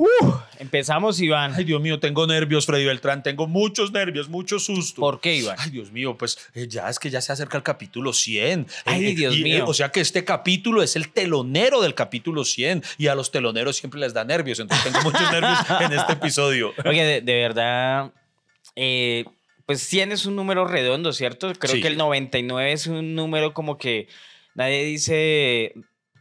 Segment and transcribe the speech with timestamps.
[0.00, 1.54] Uh, empezamos, Iván.
[1.56, 3.22] Ay, Dios mío, tengo nervios, Freddy Beltrán.
[3.24, 5.00] Tengo muchos nervios, mucho susto.
[5.00, 5.56] ¿Por qué, Iván?
[5.58, 8.66] Ay, Dios mío, pues eh, ya es que ya se acerca el capítulo 100.
[8.84, 9.64] Ay, Dios y, mío.
[9.66, 13.76] o sea que este capítulo es el telonero del capítulo 100 y a los teloneros
[13.76, 14.60] siempre les da nervios.
[14.60, 16.72] Entonces tengo muchos nervios en este episodio.
[16.84, 18.12] Oye, de, de verdad,
[18.76, 19.24] eh,
[19.66, 21.52] pues 100 es un número redondo, ¿cierto?
[21.58, 21.80] Creo Sí.
[21.82, 24.06] que el 99 es un número como que
[24.54, 25.74] nadie dice,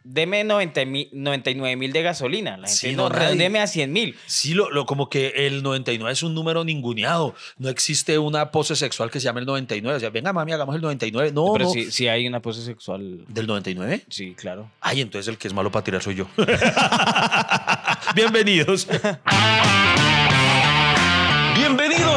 [0.10, 2.52] deme 90 mi- 99 mil de gasolina.
[2.58, 4.16] La gente Sí, no, redondeme a 100 mil.
[4.26, 7.36] Sí, lo, lo- como que el 99 es un número ninguneado.
[7.58, 9.98] No existe una pose sexual que se llame el 99.
[9.98, 11.32] O sea, venga, mami, hagamos el 99.
[11.34, 11.72] No, Pero no.
[11.72, 13.26] sí, sí hay una pose sexual.
[13.28, 14.04] ¿Del 99?
[14.10, 14.72] Sí, claro.
[14.82, 16.28] Ay, entonces el que es malo para tirar soy yo.
[18.16, 18.88] Bienvenidos.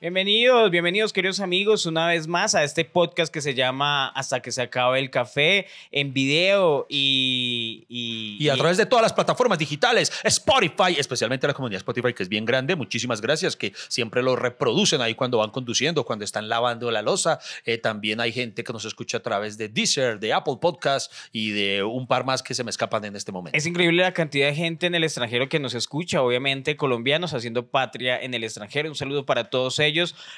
[0.00, 4.52] Bienvenidos, bienvenidos queridos amigos una vez más a este podcast que se llama Hasta que
[4.52, 7.84] se acabe el café en video y...
[7.88, 12.22] Y, Y a través de todas las plataformas digitales, Spotify, especialmente la comunidad Spotify, que
[12.22, 16.48] es bien grande, muchísimas gracias, que siempre lo reproducen ahí cuando van conduciendo, cuando están
[16.48, 17.40] lavando la losa.
[17.64, 21.50] Eh, también hay gente que nos escucha a través de Deezer, de Apple Podcast y
[21.50, 23.58] de un par más que se me escapan en este momento.
[23.58, 27.66] Es increíble la cantidad de gente en el extranjero que nos escucha, obviamente colombianos haciendo
[27.66, 28.88] patria en el extranjero.
[28.88, 29.87] Un saludo para todos ellos,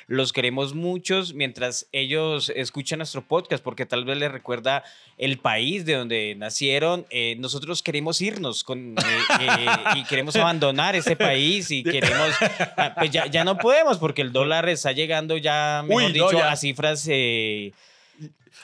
[0.07, 4.85] los queremos muchos mientras ellos escuchan nuestro podcast porque tal vez les recuerda
[5.19, 7.07] el país de donde nacieron.
[7.11, 9.03] Eh, nosotros queremos irnos con, eh,
[9.41, 12.31] eh, y queremos abandonar ese país y queremos,
[12.77, 16.13] ah, pues ya, ya no podemos porque el dólar está llegando ya, mejor Uy, no,
[16.13, 16.53] dicho, ya.
[16.53, 17.07] a cifras...
[17.09, 17.73] eh,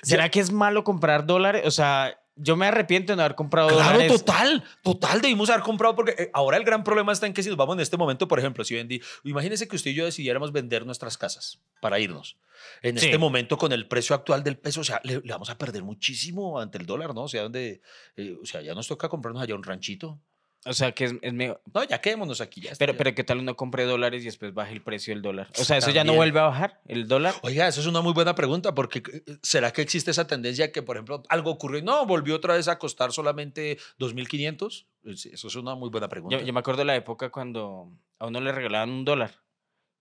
[0.02, 1.62] ¿Será que es malo comprar dólares?
[1.64, 4.12] O sea, yo me arrepiento de no haber comprado Claro, dólares.
[4.12, 7.48] total, total, debimos haber comprado porque eh, ahora el gran problema está en que si
[7.48, 10.52] nos vamos en este momento, por ejemplo, si vendí, imagínense que usted y yo decidiéramos
[10.52, 12.36] vender nuestras casas para irnos.
[12.82, 13.06] En Sí.
[13.06, 15.82] este momento, con el precio actual del peso, o sea, le, le vamos a perder
[15.82, 17.22] muchísimo ante el dólar, ¿no?
[17.24, 17.80] O sea, donde,
[18.16, 20.18] eh, o sea, ya nos toca comprarnos allá un ranchito.
[20.64, 21.60] O sea, que es, es mejor.
[21.72, 22.60] No, ya quedémonos aquí.
[22.60, 25.48] Ya Pero, pero ¿qué tal uno compre dólares y después baje el precio del dólar?
[25.60, 27.34] O sea, ¿eso ya no vuelve a bajar el dólar?
[27.42, 30.82] Oiga, eso es una muy buena pregunta, porque eh, ¿será que existe esa tendencia que,
[30.82, 34.86] por ejemplo, algo ocurrió y no, volvió otra vez a costar solamente 2.500?
[35.04, 36.36] Es- Eso es una muy buena pregunta.
[36.38, 39.30] Yo, yo me acuerdo de la época cuando a uno le regalaban un dólar.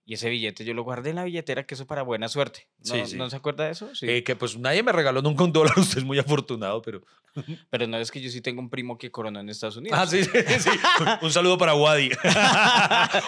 [0.08, 2.68] Y ese billete yo lo guardé en la billetera, que eso para buena suerte.
[2.86, 3.18] ¿No, Sí, sí.
[3.18, 3.94] ¿no se acuerda de eso?
[3.96, 4.08] Sí.
[4.08, 7.02] Eh, que pues nadie me regaló nunca un dólar, usted es muy afortunado, pero...
[7.70, 10.00] Pero no es que yo sí tengo un primo que coronó en Estados Unidos.
[10.00, 10.70] Ah, sí, sí, sí.
[11.22, 12.10] Un saludo para Wadi.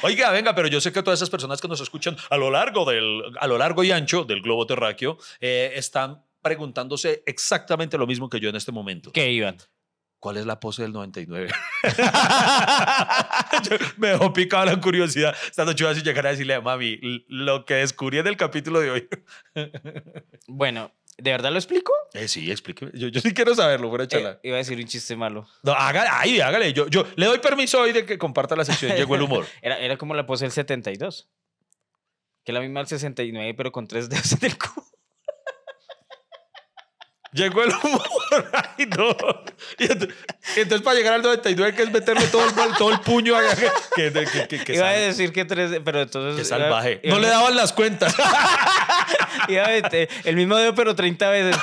[0.02, 2.86] Oiga, venga, pero yo sé que todas esas personas que nos escuchan a lo largo,
[2.86, 8.30] del, a lo largo y ancho del globo terráqueo eh, están preguntándose exactamente lo mismo
[8.30, 9.12] que yo en este momento.
[9.12, 9.58] ¿Qué, Iván?
[10.20, 11.50] ¿Cuál es la pose del 99?
[13.64, 15.36] Yo- me dejó picada la curiosidad.
[15.50, 18.80] Esta noche voy a llegar a decirle a mami lo que descubrí en el capítulo
[18.80, 19.08] de hoy.
[20.48, 21.92] Bueno, ¿de verdad lo explico?
[22.14, 22.92] Eh, sí, explíqueme.
[22.96, 24.40] Yo, yo sí quiero saberlo, fuera Eh, chala.
[24.44, 25.46] iba a decir un chiste malo.
[25.62, 26.72] No, hágale, ay, hágale.
[26.74, 28.96] Yo, yo le doy permiso hoy de que comparta la sección.
[28.96, 29.46] Llegó el humor.
[29.62, 31.30] Era, era como la pose del 72.
[32.46, 34.87] Que es la misma del 69, pero con tres dedos en el cubo.
[37.38, 38.04] Llegó el humor.
[38.54, 39.10] Ay, no.
[39.78, 40.12] Y ent-
[40.56, 43.36] y entonces, para llegar al 99, que es meterle todo el, todo el puño.
[43.36, 43.42] a-
[43.96, 46.36] Que, que, que, que, que iba a decir que tres, pero entonces...
[46.40, 47.00] que salvaje.
[47.04, 48.16] iba- No le daban las cuentas.
[49.48, 51.56] iba a meter el mismo dedo, pero 30 veces.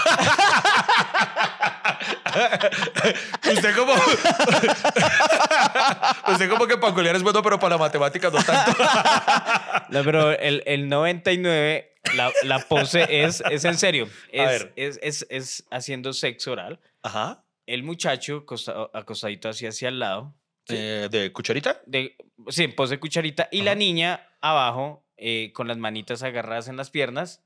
[3.53, 3.95] Usted como...
[6.33, 8.73] Usted como que para es bueno, pero para la matemática no tanto.
[9.91, 14.09] No, pero el, el 99, la, la pose es, es en serio.
[14.31, 14.73] Es, ver.
[14.77, 16.79] Es, es, es haciendo sexo oral.
[17.03, 17.45] Ajá.
[17.67, 20.35] El muchacho acosta- acostadito así hacia el lado.
[20.69, 21.81] Eh, ¿De cucharita?
[21.87, 22.17] De,
[22.49, 23.49] sí, en pose cucharita.
[23.51, 27.43] Y la niña abajo, eh, con las manitas agarradas en las piernas,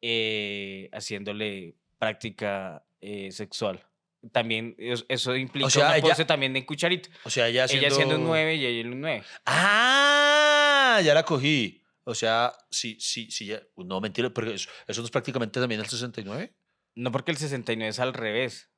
[0.00, 3.84] eh, haciéndole práctica eh, sexual.
[4.32, 7.08] También es- eso implica O sea, una ella- pose también en cucharita.
[7.24, 7.86] O sea, ella haciendo...
[7.86, 9.22] Ella siendo un 9 y ella un 9.
[9.46, 11.81] Ah, ya la cogí.
[12.04, 13.46] O sea, sí, sí, sí.
[13.46, 16.54] ya- No, mentira, porque eso, eso no es prácticamente también el 69.
[16.96, 18.70] No porque el 69 es al revés.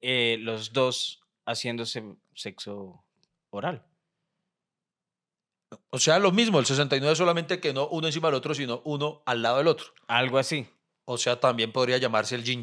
[0.00, 2.02] Eh, los dos haciéndose
[2.34, 3.04] sexo
[3.50, 3.84] oral.
[5.90, 9.22] O sea, lo mismo, el 69 solamente que no uno encima del otro, sino uno
[9.26, 9.86] al lado del otro.
[10.06, 10.66] Algo así.
[11.04, 12.62] O sea, también podría llamarse el yin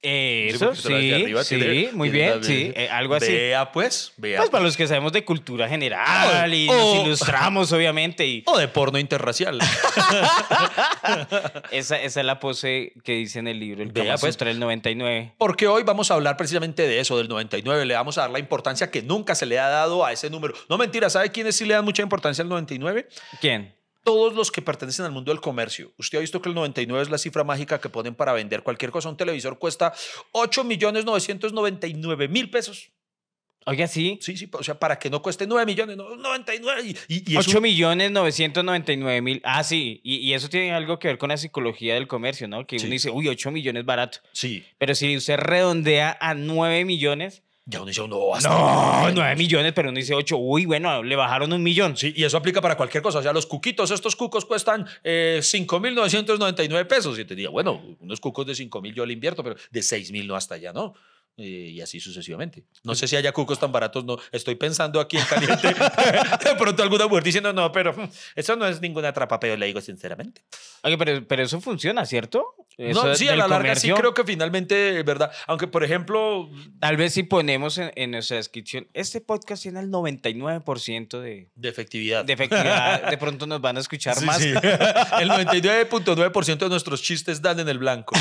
[0.00, 3.32] Eso, de sí, arriba, sí, tiene- muy bien, sí, eh, algo así.
[3.32, 4.38] Vea pues, vea.
[4.38, 7.02] Pues para los que sabemos de cultura general y Oh, nos oh.
[7.06, 8.24] ilustramos, obviamente.
[8.24, 9.58] Y O de porno interracial.
[11.72, 14.38] esa, esa es la pose que dice en el libro, el Vea, pues.
[14.38, 15.34] Del 99.
[15.36, 17.84] Porque hoy vamos a hablar precisamente de eso, del 99.
[17.84, 20.54] Le vamos a dar la importancia que nunca se le ha dado a ese número.
[20.68, 23.08] No mentira, ¿sabe quiénes sí le dan mucha importancia al 99?
[23.40, 23.74] ¿Quién?
[24.08, 25.92] Todos los que pertenecen al mundo del comercio.
[25.98, 28.90] Usted ha visto que el 99 es la cifra mágica que ponen para vender cualquier
[28.90, 29.10] cosa.
[29.10, 29.92] Un televisor cuesta
[30.32, 32.90] 8 millones 999 mil pesos.
[33.66, 34.18] Oiga, sí.
[34.22, 36.82] Sí, sí, o sea, para que no cueste 9 millones, no, 99.
[36.84, 39.42] Y, y, y es 8 un- millones 999 mil.
[39.44, 40.00] Ah, sí.
[40.02, 42.66] Y, y eso tiene algo que ver con la psicología del comercio, ¿no?
[42.66, 42.86] Que Sí.
[42.86, 44.20] uno dice, uy, 8 millones barato.
[44.32, 47.42] Sí, Pero si usted redondea a 9 millones.
[47.70, 49.14] Ya uno dice, no, hasta No, bien.
[49.14, 50.38] 9 millones, pero uno dice 8.
[50.38, 51.98] Uy, bueno, le bajaron un millón.
[51.98, 53.18] Sí, y eso aplica para cualquier cosa.
[53.18, 57.18] O sea, los cuquitos, estos cucos cuestan eh, 5.999 pesos.
[57.18, 60.34] Y te diría, bueno, unos cucos de 5.000 yo le invierto, pero de 6.000 no
[60.34, 60.94] hasta allá, ¿no?
[61.40, 62.64] Eh, y así sucesivamente.
[62.82, 64.18] No sé si haya cucos tan baratos, no.
[64.32, 65.68] Estoy pensando aquí en caliente.
[66.44, 69.80] de pronto alguna mujer diciendo, no, pero mm, eso no es ninguna atrapapeo, le digo
[69.80, 70.42] sinceramente.
[70.82, 72.56] Oye, pero, pero eso funciona, ¿cierto?
[72.76, 73.94] Eso no, sí, a la larga sí comercio.
[73.96, 75.30] creo que finalmente, ¿verdad?
[75.46, 76.48] Aunque, por ejemplo,
[76.80, 81.68] Tal vez si ponemos en, en nuestra descripción, este podcast tiene el 99% de, de
[81.68, 82.24] efectividad.
[82.24, 84.38] de efectividad, de pronto nos van a escuchar Sí, más.
[84.38, 84.48] sí.
[85.20, 88.14] El 99.9% de nuestros chistes dan en el blanco.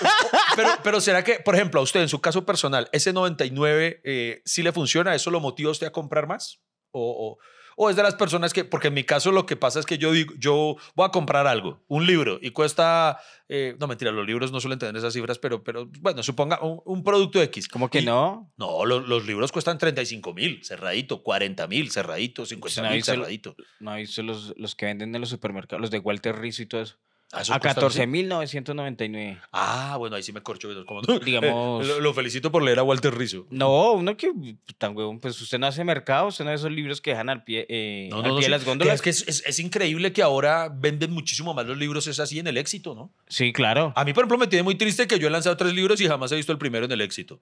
[0.56, 2.57] pero, pero será que, por ejemplo, a usted en su caso personal,
[2.92, 6.60] ese 99 eh, sí le funciona, ¿eso lo motiva a usted a comprar más?
[6.90, 7.00] O,
[7.36, 7.38] o-
[7.80, 9.98] o es de las personas que, porque en mi caso lo que pasa es que
[9.98, 14.26] yo digo, yo voy a comprar algo, un libro, y cuesta, eh, no mentira, los
[14.26, 17.68] libros no suelen tener esas cifras, pero, pero bueno, suponga un, un producto X.
[17.68, 18.52] ¿Cómo que Y- no?
[18.56, 23.54] No, lo- los libros cuestan 35 mil, cerradito, 40 mil, cerradito, 50 no, mil, cerradito.
[23.78, 26.66] No, he visto los, los que venden en los supermercados, los de Walter Rizzo y
[26.66, 26.96] todo eso.
[27.30, 27.98] Ah, ¿eso A cuesta así?
[28.00, 29.38] 14.999.
[29.52, 30.68] Ah, bueno, ahí sí me corcho.
[30.86, 33.46] Como, no, Digamos- lo, lo felicito por leer a Walter Rizzo.
[33.50, 34.32] No, uno que
[34.78, 37.44] tan huevón, pues usted no hace mercado, usted no ve esos libros que dejan al
[37.44, 38.94] pie, eh, No, al no, pie de las góndolas.
[38.94, 42.38] Es que es, es- es increíble que ahora venden muchísimo más los libros, es así
[42.38, 43.12] en el éxito, ¿no?
[43.28, 43.92] Sí, claro.
[43.94, 46.08] A mí, por ejemplo, me tiene muy triste que yo he lanzado tres libros y
[46.08, 47.40] jamás he visto el primero en el éxito.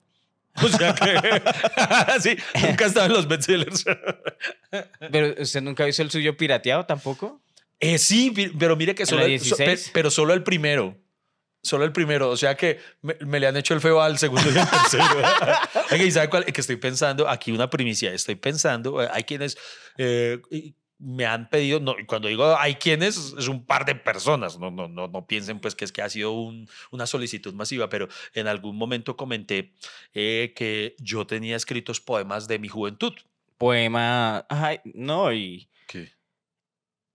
[0.65, 2.37] O sea que, sí,
[2.67, 3.85] nunca en los bestsellers.
[5.13, 7.41] Pero usted nunca ha visto el suyo pirateado tampoco.
[7.81, 9.91] Eh, sí, pero mire que ¿En solo, el- so- pe- 16?
[9.93, 10.97] pero solo el primero.
[11.63, 12.31] Solo el primero.
[12.31, 15.05] O sea que me, me le han hecho el feo al segundo y al tercero.
[15.91, 16.45] Oiga, ¿y sabe cuál?
[16.45, 19.59] Que estoy pensando, aquí una primicia, estoy pensando, eh, hay quienes
[19.99, 20.41] eh,
[20.99, 24.89] me han pedido, no, cuando digo hay quienes, es un par de personas, no, no,
[24.89, 28.47] no, no piensen pues que es que ha sido un- una solicitud masiva, pero en
[28.47, 29.75] algún momento comenté
[30.15, 33.13] eh, que yo tenía escritos poemas de mi juventud.
[33.59, 34.47] Poema.
[34.49, 36.13] Ay, no, y, ¿Qué?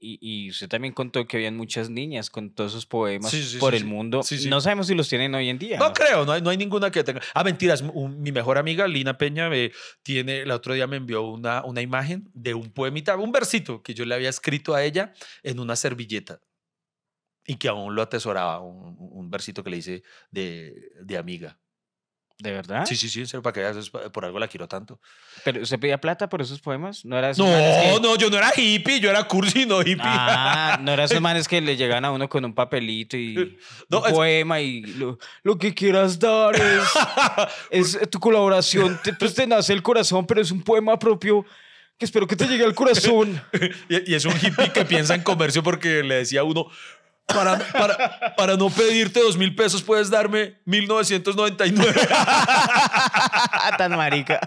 [0.02, 3.58] Y, y usted también contó que habían muchas niñas con todos esos poemas Sí, sí,
[3.60, 4.22] por sí, el mundo.
[4.50, 5.78] No sabemos si los tienen hoy en día.
[5.78, 5.94] No ¿no?
[5.94, 7.22] creo, no hay, no hay ninguna que tenga.
[7.34, 7.82] Ah, mentiras.
[7.94, 9.72] un- mi mejor amiga, Lina Peña, me
[10.04, 13.94] tiene, el otro día me envió una, una imagen de un poemita, un versito que
[13.94, 15.14] yo le había escrito a ella
[15.44, 16.42] en una servilleta
[17.46, 21.60] y que aún lo atesoraba, un, un versito que le hice de, de amiga.
[22.42, 22.86] ¿De verdad?
[22.88, 25.00] Sí, sí, sí, en serio, para que veas, es por algo la quiero tanto.
[25.44, 27.06] ¿Pero usted pedía plata por esos poemas?
[27.06, 29.82] ¿No era esos No, manes que- no, yo no era hippie, yo era cursi, no
[29.82, 29.98] hippie.
[30.00, 33.58] Ah, no eran esos manes que le llegan a uno con un papelito y
[33.90, 36.82] No, un es- poema y lo, lo que quieras dar es,
[38.02, 39.00] es tu colaboración.
[39.04, 41.46] Te, pues te nace el corazón, pero es un poema propio
[42.00, 43.40] que espero que te llegue al corazón.
[43.88, 46.66] Y, y es un hippie que piensa en comercio porque le decía a uno,
[47.26, 52.02] para, para, para no pedirte dos mil pesos puedes darme 1999.
[53.78, 54.40] Tan marica.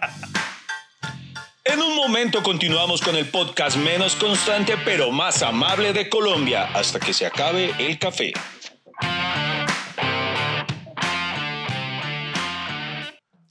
[1.64, 7.00] En un momento continuamos con el podcast menos constante pero más amable de Colombia hasta
[7.00, 8.34] que se acabe el café.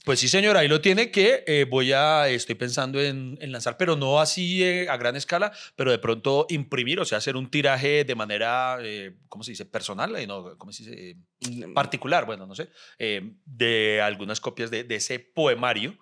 [0.04, 3.78] Pues sí, señora, ahí lo tiene que eh, voy a, estoy pensando en, en lanzar,
[3.78, 7.50] pero no así eh, a gran escala, pero de pronto imprimir, o sea, hacer un
[7.50, 9.64] tiraje de manera, eh, ¿cómo se dice?
[9.64, 11.16] Personal, eh, no, ¿cómo se dice?
[11.40, 12.68] Eh, particular, bueno, no sé,
[12.98, 15.98] de algunas copias de, de ese poemario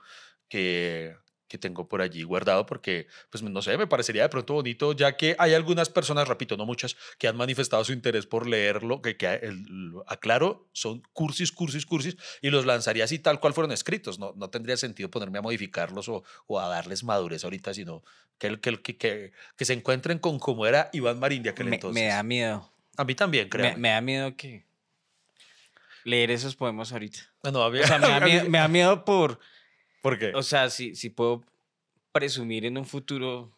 [0.48, 1.14] que,
[1.52, 5.18] que tengo por allí guardado porque, pues no sé, me parecería de pronto bonito, ya
[5.18, 9.18] que hay algunas personas, repito, no muchas, que han manifestado su interés por leerlo, que,
[9.18, 14.18] que el- aclaro, son cursis, cursis, cursis, y los lanzaría así tal cual fueron escritos.
[14.18, 18.02] No, no tendría sentido ponerme a modificarlos o, o a darles madurez ahorita, sino
[18.38, 21.74] que, que, que, que, que se encuentren con cómo era Iván Marín de aquel Me,
[21.76, 22.02] entonces.
[22.02, 22.72] me da miedo.
[22.96, 23.72] A mí también, creo.
[23.72, 24.64] Me, me da miedo que
[26.04, 27.18] leer esos poemas ahorita.
[27.52, 29.38] No, a mí- O sea, me da miedo, me da miedo por,
[30.02, 30.32] ¿Por qué?
[30.34, 31.42] o sea, si, si puedo
[32.12, 33.56] presumir en un futuro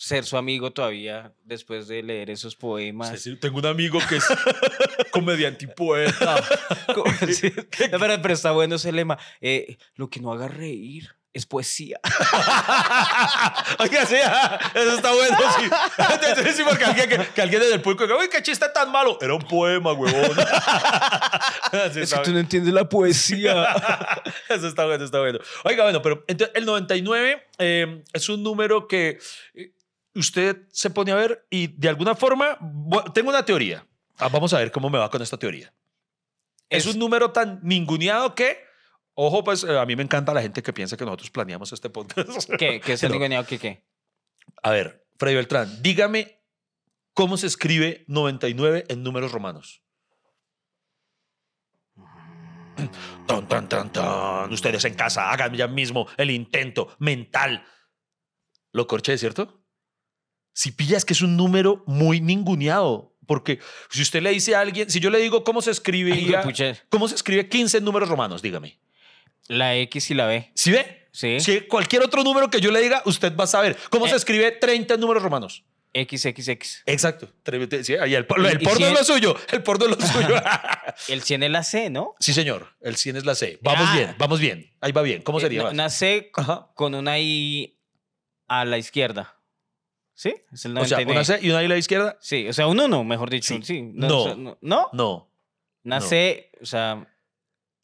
[0.00, 3.28] ser su amigo todavía después de leer esos poemas.
[3.38, 4.24] Tengo un amigo que es
[5.10, 6.42] comediante y poeta.
[7.92, 9.18] No, pero, pero está bueno ese lema.
[9.40, 12.00] Eh, lo que no haga reír es poesía.
[13.78, 14.16] Oiga, sí,
[14.74, 15.70] eso está bueno, sí.
[16.26, 18.90] Entonces, sí, porque alguien, que, que alguien desde el público diga, uy, qué chiste tan
[18.90, 19.16] malo.
[19.20, 20.36] Era un poema, huevón.
[21.92, 23.64] Sí, es que tú no entiendes la poesía.
[24.48, 25.38] Eso está bueno, está bueno.
[25.64, 29.18] Oiga, bueno, pero entonces, el 99 eh, es un número que
[29.54, 29.72] eh,
[30.16, 32.58] usted se pone a ver y de alguna forma,
[33.14, 33.86] tengo una teoría.
[34.18, 35.72] Ah, vamos a ver cómo me va con esta teoría.
[36.68, 38.64] Es, Es- un número tan ninguneado que,
[39.26, 41.90] ojo, pues eh, a mí me encanta la gente que piensa que nosotros planeamos este
[41.90, 42.50] podcast.
[42.58, 42.80] ¿Qué?
[42.80, 43.46] ¿Qué es el Pero, ninguneado?
[43.46, 43.84] ¿Qué qué?
[44.62, 46.40] A ver, Freddy Beltrán, dígame
[47.14, 49.82] cómo se escribe 99 en números romanos.
[53.26, 54.52] Tan, tan, tan, tan.
[54.52, 57.64] Ustedes en casa, hagan ya mismo el intento mental.
[58.72, 59.62] Lo corché, ¿cierto?
[60.52, 63.60] Si pillas que es un número muy ninguneado, porque
[63.90, 66.76] si usted le dice a alguien, si yo le digo cómo se Ay, escribiría, pucha,
[66.88, 68.80] cómo se escribe 15 en números romanos, dígame.
[69.50, 70.50] La X y la B.
[70.54, 71.08] ¿Sí ve?
[71.12, 71.40] Sí.
[71.40, 73.76] Si cualquier otro número que yo le diga, usted va a saber.
[73.90, 74.16] ¿Cómo se Eh.
[74.16, 75.64] escribe 30 en números romanos?
[75.92, 76.82] XXX.
[76.86, 77.28] Exacto.
[77.82, 79.34] Sí, ahí el, el y porno es lo suyo.
[79.50, 80.36] El porno es lo suyo.
[81.08, 82.14] El 100 es la C, ¿no?
[82.20, 82.76] sí, señor.
[82.80, 83.58] El 100 es la C.
[83.60, 83.96] Vamos Ah.
[83.96, 84.70] bien, vamos bien.
[84.80, 85.22] Ahí va bien.
[85.22, 85.64] ¿Cómo Eh, sería?
[85.64, 85.72] más?
[85.72, 86.70] Una C Ajá.
[86.76, 87.76] con una I
[88.46, 89.36] a la izquierda.
[90.14, 90.34] ¿Sí?
[90.52, 91.12] Es el O sea, 99.
[91.12, 92.18] una C y una I a la izquierda.
[92.20, 93.52] Sí, o sea, un 1, mejor dicho.
[93.54, 93.60] Sí.
[93.64, 93.82] Sí.
[93.82, 94.20] No.
[94.20, 94.58] o sea, no.
[94.60, 94.90] ¿No?
[94.92, 95.32] No.
[95.82, 96.06] Una no.
[96.06, 97.04] C, o sea,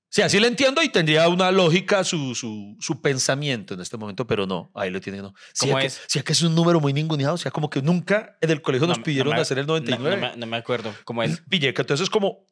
[0.09, 4.27] Sí, así le entiendo y tendría una lógica su, su, su pensamiento en este momento,
[4.27, 5.19] pero no, ahí lo tiene.
[5.21, 5.35] No.
[5.53, 6.01] Si ¿Cómo que, es?
[6.07, 8.63] Si es que es un número muy ninguneado, o sea, como que nunca en el
[8.63, 10.17] colegio nos no- pidieron no me- hacer el no- 99.
[10.17, 11.41] No, me, no me acuerdo cómo es.
[11.51, 12.47] Pille, que entonces como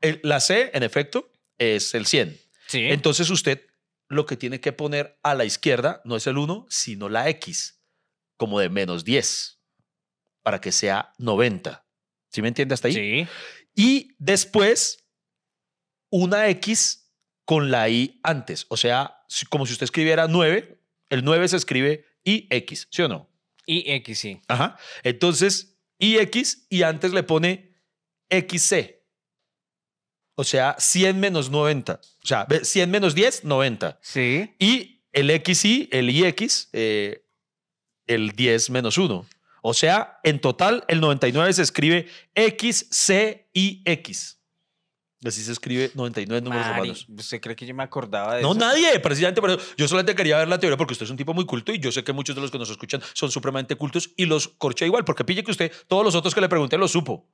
[0.00, 2.38] el- la C, en efecto, es el 100.
[2.68, 2.84] Sí.
[2.84, 3.64] Entonces usted
[4.08, 7.80] lo que tiene que poner a la izquierda no es el 1, sino la X,
[8.36, 9.58] como de menos 10,
[10.42, 11.84] para que sea 90.
[12.30, 12.94] ¿Sí me entiende hasta ahí?
[12.94, 13.26] sí.
[13.74, 15.06] Y después
[16.10, 17.10] una X
[17.44, 18.66] con la I antes.
[18.68, 20.78] O sea, como si usted escribiera 9,
[21.10, 23.30] el 9 se escribe IX, ¿sí o no?
[23.66, 24.40] Y X, sí.
[24.48, 24.76] Ajá.
[25.02, 27.74] Entonces, IX y antes le pone
[28.30, 28.98] XC.
[30.34, 31.94] O sea, 100 menos 90.
[31.94, 33.98] O sea, ve, 100 menos 10, 90.
[34.02, 34.54] Sí.
[34.58, 37.24] Y el XI, el IX, eh,
[38.06, 39.26] el 10 menos 1.
[39.62, 44.37] O sea, en total, el 99 se escribe XCIX.
[45.24, 47.06] Así se escribe 99 números Mari, romanos.
[47.08, 48.60] ¿Usted cree que yo me acordaba de No, eso?
[48.60, 49.60] nadie, precisamente por eso.
[49.76, 51.90] Yo solamente quería ver la teoría porque usted es un tipo muy culto y yo
[51.90, 55.04] sé que muchos de los que nos escuchan son supremamente cultos y los corché igual,
[55.04, 57.26] porque pille que usted, todos los otros que le pregunté lo supo,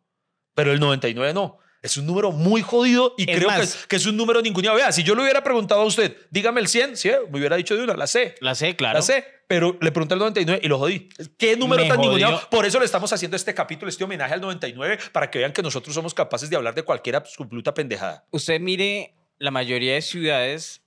[0.54, 1.58] pero el 99 no.
[1.84, 4.76] Es un número muy jodido y Es creo que más- que es un número ninguneado.
[4.76, 7.10] Vea, si yo le hubiera preguntado a usted, dígame el 100, ¿sí?
[7.30, 8.34] me hubiera dicho de una, la C.
[8.40, 8.98] La C, claro.
[8.98, 11.10] La sé, pero le pregunté el 99 y lo jodí.
[11.36, 12.10] ¿Qué número Me tan jodió.
[12.16, 12.48] ninguneado?
[12.50, 15.62] Por eso le estamos haciendo este capítulo, este homenaje al 99, para que vean que
[15.62, 18.24] nosotros somos capaces de hablar de cualquier absoluta pendejada.
[18.30, 20.80] Usted mire, la mayoría de ciudades,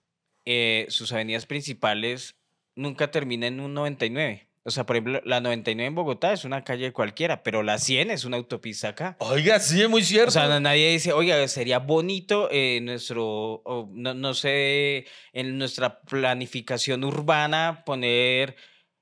[0.46, 2.36] eh, sus avenidas principales
[2.76, 4.47] nunca terminan en un 99.
[4.68, 8.12] O sea, por ejemplo, la 99 en Bogotá es una calle cualquiera, pero la 100
[8.12, 9.16] es una autopista acá.
[9.20, 10.28] Oiga, sí, es muy cierto.
[10.28, 16.02] O sea, na- nadie dice, oiga, sería bonito eh, nuestro, no, no sé, en nuestra
[16.02, 18.58] planificación urbana poner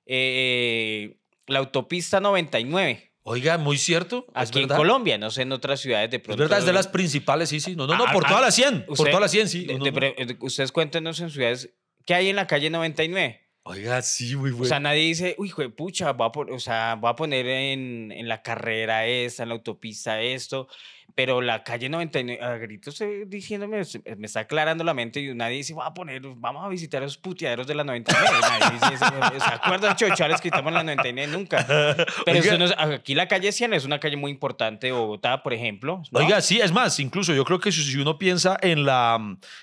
[0.05, 1.17] eh,
[1.48, 4.27] la autopista 99 Oiga, muy cierto.
[4.36, 4.67] es aquí en.
[4.67, 6.43] Colombia, no sé, en otras ciudades de Es pronto.
[6.43, 7.75] verdad, es de las principales, sí, sí.
[7.75, 8.86] No, no, no, Ah, por ah, todas las 100.
[8.86, 9.65] Por todas las 100, sí.
[9.65, 10.00] No, no, no.
[10.00, 11.74] eh, ustedes cuéntenos en ciudades,
[12.05, 13.41] ¿qué hay en la calle 99?
[13.67, 14.65] Oiga, sí, muy O bueno.
[14.65, 18.27] sea, nadie dice, uy, jue pucha, voy a, o sea, voy a poner en, en
[18.27, 20.67] la carrera esta, en la autopista esto,
[21.15, 25.34] pero la calle 99, a gritos eh, diciéndome, se- me está aclarando la mente y
[25.34, 28.27] nadie dice, voy a poner, vamos a visitar los puteaderos de la 99.
[28.41, 29.05] Nadie dice eso,
[29.45, 31.31] ¿Se acuerdan, chochales que estamos en la 99?
[31.31, 31.65] Nunca.
[32.25, 32.39] Pero Oiga.
[32.39, 35.53] eso no es- aquí la calle 100 es una calle muy importante de Bogotá, por
[35.53, 36.03] ejemplo.
[36.12, 36.19] ¿no?
[36.19, 39.17] Oiga, sí, es más, incluso yo creo que si uno piensa en la,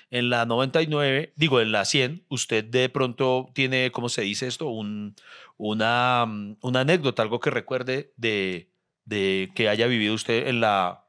[0.09, 4.67] en la 99, digo, en la 100, usted de pronto tiene, ¿cómo se dice esto?
[4.69, 5.15] Un,
[5.57, 8.71] una, mm, una anécdota, algo que recuerde de,
[9.05, 11.02] de que haya vivido usted en la,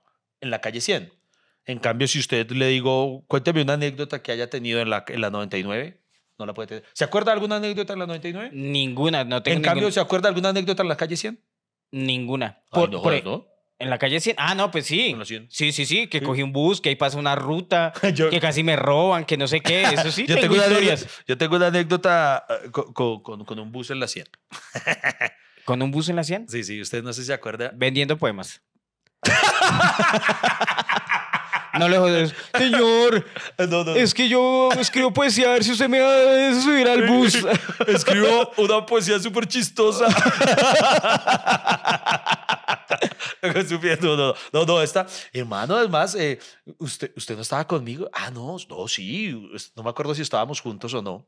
[0.44, 1.12] en la calle 100.
[1.66, 5.20] En cambio, si usted le digo, cuénteme una anécdota que haya tenido en la, en
[5.20, 6.00] la 99,
[6.38, 6.84] no la puede tener.
[6.92, 8.50] ¿Se acuerda de alguna anécdota en la 99?
[8.52, 11.40] Ninguna, no tengo En cambio, ¿se acuerda de alguna anécdota en la calle 100?
[11.90, 12.58] ninguna.
[12.70, 13.46] Ay, Por- no por- ¿no?
[13.78, 14.36] En la calle 100.
[14.38, 15.08] Ah, no, pues sí.
[15.10, 15.48] En la 100.
[15.50, 16.24] Sí, sí, sí, que Sí.
[16.24, 19.46] cogí un bus, que ahí pasa una ruta, Yo- que casi me roban, que no
[19.48, 19.82] sé qué.
[19.82, 21.00] Eso sí, yo, tengo, tengo una historias.
[21.02, 24.26] anécdota, yo tengo una anécdota eh, co- co- con, con un bus en la 100.
[25.64, 26.48] ¿Con un bus en la 100?
[26.48, 27.70] Sí, sí, usted no sé si se acuerda.
[27.74, 28.60] Vendiendo poemas.
[31.78, 32.34] No le jodes.
[32.56, 33.24] Señor,
[33.58, 33.94] No, no.
[33.94, 37.34] es que yo escribo poesía, a ver si usted me va a subir al bus.
[37.88, 40.06] Escribo una poesía súper chistosa.
[44.02, 46.38] no, no, no, no, esta, hermano, además, eh,
[46.78, 48.08] usted, ¿usted no estaba conmigo?
[48.12, 51.26] Ah, no, no, sí, no me acuerdo si estábamos juntos o no.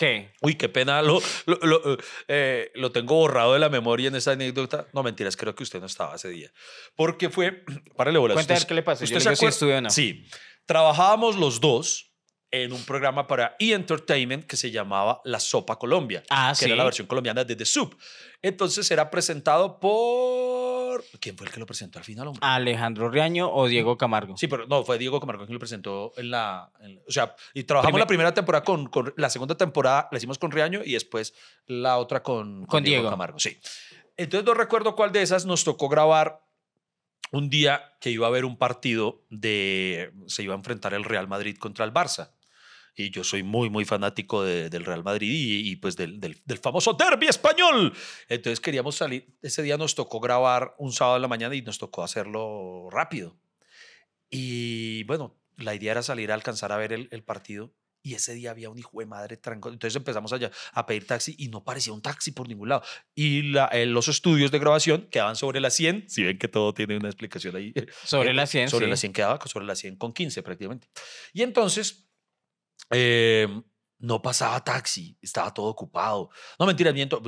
[0.00, 0.32] ¿Qué?
[0.40, 4.32] Uy, qué pena, lo, lo, lo, eh, lo tengo borrado de la memoria en esa
[4.32, 4.86] anécdota.
[4.94, 6.50] No, mentiras, creo que usted no estaba ese día.
[6.96, 7.62] Porque fue,
[7.98, 8.38] párale bolas.
[8.38, 9.90] Usted- qué le pasó, yo ¿Usted le se digo si estuve o no.
[9.90, 10.26] Sí,
[10.64, 12.14] trabajábamos los dos
[12.50, 13.74] en un programa para E!
[13.74, 16.64] Entertainment que se llamaba La Sopa Colombia, Ah, que sí.
[16.64, 17.94] era la versión colombiana de The Soup.
[18.42, 21.04] Entonces era presentado por...
[21.20, 22.40] ¿Quién fue el que lo presentó al final, hombre?
[22.42, 24.36] ¿Alejandro Riaño o Diego Camargo?
[24.36, 26.72] Sí, pero no, fue Diego Camargo quien lo presentó en la...
[26.80, 29.12] en- o sea, y trabajamos Primer- la primera temporada con, con...
[29.16, 31.34] La segunda temporada la hicimos con Riaño y después
[31.66, 33.08] la otra con, Con Diego.
[33.10, 33.58] Camargo, sí.
[34.16, 36.40] Entonces no recuerdo cuál de esas nos tocó grabar
[37.32, 40.12] un día que iba a haber un partido de...
[40.26, 42.32] Se iba a enfrentar el Real Madrid contra el Barça.
[43.04, 46.40] Y yo soy muy, muy fanático de- del Real Madrid y, y, pues del, del,
[46.44, 47.92] del famoso derby español.
[48.28, 49.26] Entonces queríamos salir.
[49.42, 53.38] Ese día nos tocó grabar un sábado en la mañana y nos tocó hacerlo rápido.
[54.30, 57.74] Y bueno, la idea era salir a alcanzar a ver el, el partido.
[58.02, 59.68] Y ese día había un hijo de madre tranco.
[59.68, 62.82] Entonces empezamos allá a pedir taxi y no parecía un taxi por ningún lado.
[63.14, 66.08] Y la- eh, los estudios de grabación quedaban sobre la 100.
[66.08, 67.74] Si ven que todo tiene una explicación ahí.
[68.04, 68.90] Sobre Eh, la 100, Sobre sí.
[68.90, 70.88] la 100 quedaba, sobre la 100 con 15 prácticamente.
[71.34, 72.09] Y entonces
[72.90, 73.46] eh,
[73.98, 76.30] no pasaba taxi, estaba todo ocupado.
[76.58, 77.20] No, mentira, miento,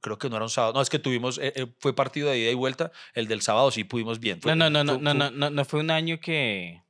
[0.00, 0.72] creo que no era un sábado.
[0.72, 2.90] No, es que tuvimos, eh, eh, fue partido de ida y vuelta.
[3.12, 4.40] El del sábado sí pudimos bien.
[4.40, 6.82] Fue- No, no, no, no, fue- no, no, no, no fue un año que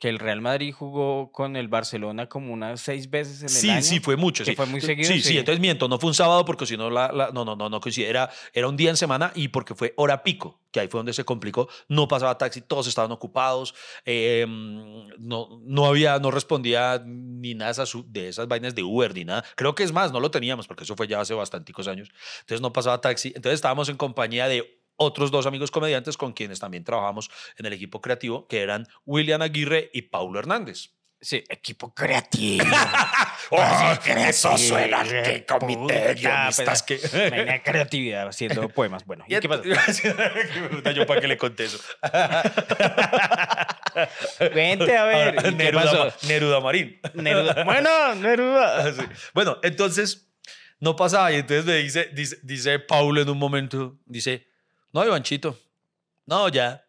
[0.00, 3.70] que el Real Madrid jugó con el Barcelona como unas seis veces en el Sí,
[3.70, 3.82] año.
[3.82, 4.42] sí, fue mucho.
[4.44, 4.56] que sí.
[4.56, 5.38] fue muy Sí, seguido, Sí, sí, sí.
[5.38, 7.80] entonces miento, no fue un sábado porque si no, la, la- no, no, no, no.
[7.98, 11.12] Era, era un día en semana y porque fue hora pico, que ahí fue donde
[11.12, 11.68] se complicó.
[11.88, 13.74] No pasaba taxi, todos estaban ocupados,
[14.06, 19.14] eh, no, no había, no respondía ni nada de esas, de esas vainas de Uber
[19.14, 19.44] ni nada.
[19.54, 22.08] Creo que es más, no lo teníamos porque eso fue ya hace bastanticos años.
[22.40, 23.28] Entonces no pasaba taxi.
[23.36, 27.72] Entonces estábamos en compañía de otros dos amigos comediantes con quienes también trabajamos en el
[27.72, 30.90] equipo creativo, que eran William Aguirre y Paulo Hernández.
[31.22, 32.64] Sí, equipo creativo.
[33.50, 33.62] ¡Oh,
[34.06, 36.98] eso suena que comité puta, guionistas que...
[37.64, 39.04] Creatividad haciendo poemas.
[39.04, 39.62] Bueno, ¿y Y qué pasó?
[39.64, 41.78] entonces- Yo para qué le conté eso.
[44.54, 45.34] Vente a ver.
[45.34, 46.04] ¿y ¿Qué Neruda, pasó?
[46.06, 47.00] Ma- Neruda Marín.
[47.14, 47.64] Neruda.
[47.64, 48.92] Bueno, Neruda.
[48.94, 49.02] Sí.
[49.34, 50.30] Bueno, entonces
[50.78, 54.49] no pasaba y entonces me dice, dice, dice Paulo en un momento, dice,
[54.92, 55.58] no, Ivanchito,
[56.26, 56.84] no, ya,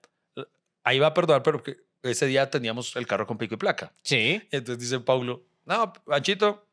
[0.84, 3.94] ahí va a perdonar, pero que ese día teníamos el carro con pico y placa.
[4.04, 4.42] Sí.
[4.52, 6.68] Entonces dice Paulo, no, Ivanchito,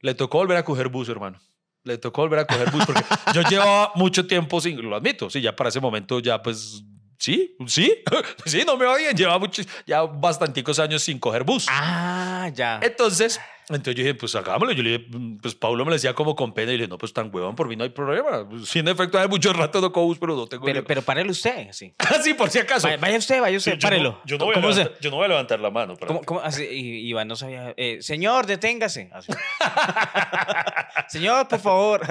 [0.00, 1.40] le tocó volver a coger bus, hermano.
[1.84, 5.40] Le tocó volver a coger bus porque yo llevaba mucho tiempo sin, lo admito, sí,
[5.40, 6.84] ya para ese momento ya pues,
[7.22, 7.94] sí, sí,
[8.46, 11.66] sí, no me va bien, llevaba muchos, ya bastanticos años sin coger bus.
[11.70, 12.80] Ah, ya.
[12.82, 14.72] Entonces, entonces yo dije, pues hagámoslo.
[14.72, 16.88] Yo le dije, mm, pues Pablo me lo decía como con pena y le dije,
[16.90, 18.46] no, pues tan huevón, por mí no hay problema.
[18.48, 20.84] Pues, Sí, en efecto, hace mucho rato no cojo bus, pero no tengo Pero, lío".
[20.86, 21.94] pero párelo usted, sí.
[21.98, 22.86] Ah, sí, por si acaso.
[22.88, 24.20] Vaya, vaya usted, vaya Sí, usted, yo no- párelo.
[24.26, 25.94] Yo no, voy a ¿Cómo se- levantar, yo no voy a levantar la mano.
[25.94, 26.64] para- ¿Cómo, cómo así?
[26.64, 27.72] Y Iván no sabía.
[27.76, 29.08] eh, señor, deténgase.
[29.12, 29.32] Así.
[31.08, 32.00] señor, por favor.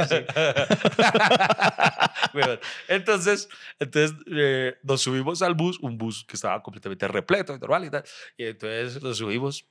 [2.34, 2.60] Huevón.
[2.88, 7.90] Entonces, entonces eh, nos subimos al bus, un bus que estaba completamente repleto, normal y
[7.90, 8.04] tal.
[8.38, 9.66] Y entonces nos subimos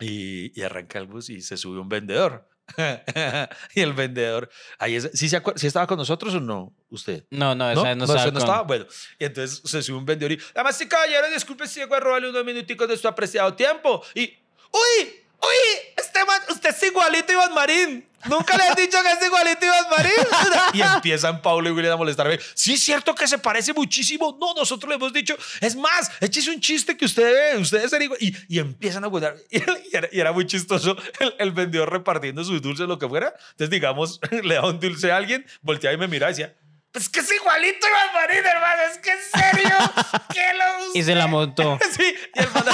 [0.00, 2.48] y, y arranca el bus y se sube un vendedor.
[3.74, 6.74] y el vendedor, ahí es, ¿sí, se ¿sí estaba con nosotros o no?
[6.90, 7.24] Usted.
[7.30, 7.80] No, no, ¿No?
[7.82, 8.62] esa no, No, estaba ese no con- estaba.
[8.62, 8.86] Bueno,
[9.20, 12.28] y entonces se sube un vendedor y, además, sí, caballero, disculpe si llego a robarle
[12.30, 14.02] unos minuticos de su apreciado tiempo.
[14.14, 14.36] Y,
[14.72, 15.14] ¡uy!
[15.42, 15.92] ¡Uy!
[15.96, 18.08] Este man, usted es igualito a Iván Marín.
[18.26, 20.12] ¿Nunca le has dicho que es igualito a Iván Marín?
[20.72, 22.38] y empiezan Pablo y William a molestarme.
[22.54, 24.36] Sí, es cierto que se parece muchísimo.
[24.40, 25.36] No, nosotros le hemos dicho.
[25.60, 28.18] Es más, échese un chiste que usted, usted es igual.
[28.20, 29.36] Y, y empiezan a contar.
[29.50, 29.62] Y,
[29.96, 33.34] era, y era muy chistoso el, el vendedor repartiendo sus dulces, lo que fuera.
[33.52, 36.56] Entonces, digamos, le da un dulce a alguien, volteaba y me miraba y decía,
[36.92, 38.82] pues que es igualito Iván Marín, hermano.
[38.90, 39.76] Es que en serio,
[40.32, 41.78] que lo Y se la montó.
[41.94, 42.64] Sí, y el man,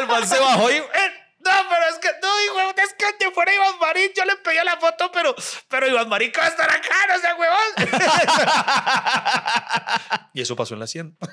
[0.00, 0.74] el man se bajó y...
[0.74, 0.84] eh,
[1.40, 2.08] no, pero es que...
[2.22, 4.10] No, hijo, es que de fuera Iván Marín.
[4.14, 5.34] Yo le pedí la foto, pero...
[5.68, 7.58] Pero Iván Marín que va a estar acá, no sea huevón.
[10.34, 11.16] y eso pasó en la 100.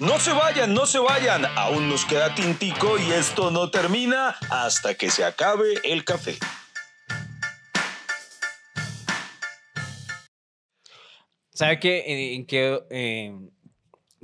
[0.00, 1.46] No se vayan, no se vayan.
[1.56, 6.36] Aún nos queda tintico y esto no termina hasta que se acabe el café.
[11.50, 12.02] ¿Sabe qué?
[12.06, 13.32] En, en qué, eh,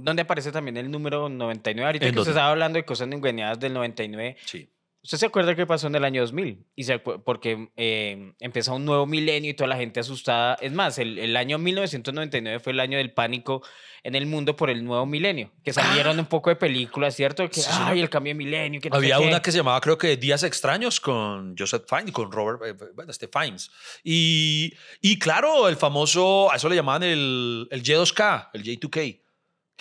[0.04, 1.86] ¿Dónde aparece también el número 99?
[1.86, 4.36] Ahorita ¿En que usted estaba hablando de cosas ninguneadas del 99.
[4.44, 4.68] Sí.
[5.02, 6.62] ¿Usted se acuerda qué pasó en el año 2000?
[6.76, 10.58] Y se porque eh, empezó un nuevo milenio y toda la gente asustada.
[10.60, 13.62] Es más, el, el año 1999 fue el año del pánico
[14.02, 15.52] en el mundo por el nuevo milenio.
[15.64, 17.48] Que salieron un poco de películas, ¿cierto?
[17.48, 17.62] Que, Ah.
[17.62, 18.78] Sí, ay, el cambio de milenio.
[18.78, 19.26] Que no Había qué".
[19.26, 22.86] una que se llamaba, creo que Días Extraños con Joseph Fiennes y con Robert, eh,
[22.94, 23.70] bueno, este Fiennes.
[24.04, 29.19] Y, y claro, el famoso, a eso le llamaban el, el J2K, el J2K,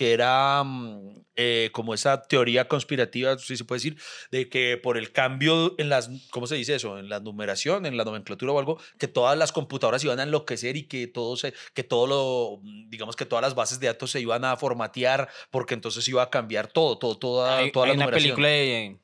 [0.00, 3.98] que era mm, eh, como esa teoría conspirativa, si se puede decir,
[4.30, 6.98] de que por el cambio en las, ¿cómo se dice eso?
[6.98, 10.78] En la numeración, en la nomenclatura o algo, que todas las computadoras iban a enloquecer
[10.78, 14.20] y que todo, se, que todo lo, digamos que todas las bases de datos se
[14.22, 17.94] iban a formatear porque entonces iba a cambiar todo, todo, toda, hay, toda hay la
[17.96, 18.36] una numeración.
[18.36, 18.96] película de-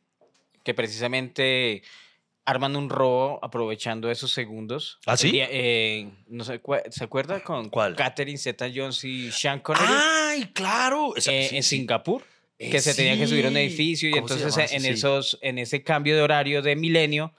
[0.64, 1.82] que precisamente
[2.46, 4.98] arman un robo aprovechando esos segundos.
[5.04, 5.32] ¿Ah, sí?
[5.32, 7.96] Día- eh, no sé, ¿Se acuerda con ¿Cuál?
[7.96, 11.14] Catherine Zeta-Jones y Sean Connery ¡Ay, claro!
[11.16, 11.76] Esa- eh, sí, en sí.
[11.78, 12.22] Singapur?
[12.58, 13.60] Eh, que se tenía que subir a un sí.
[13.60, 14.88] edificio y ¿Cómo se entonces en Sí.
[14.88, 17.34] esos en ese cambio de horario de milenio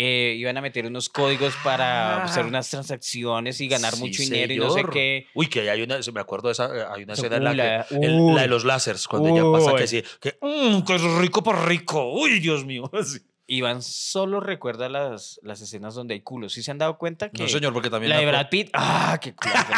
[0.00, 2.48] eh, iban a meter unos códigos para hacer Ah.
[2.48, 4.92] unas transacciones y ganar Sí, mucho dinero y no sé señor.
[4.92, 5.26] qué.
[5.34, 7.56] Uy, que hay una, me acuerdo de esa, eh, hay una escena en la, uy,
[7.56, 8.34] la- que, el- uy.
[8.34, 9.80] la de los láseres, cuando ella pasa Uy.
[9.80, 12.90] que sí, que, mmm, que es rico por rico, uy, Dios mío.
[13.04, 13.18] Sí.
[13.50, 16.52] Iván solo recuerda las, las escenas donde hay culos.
[16.52, 18.10] ¿Sí se han dado cuenta que No, señor, porque también...
[18.10, 19.72] la de Brad Pitt, ah, qué culazo.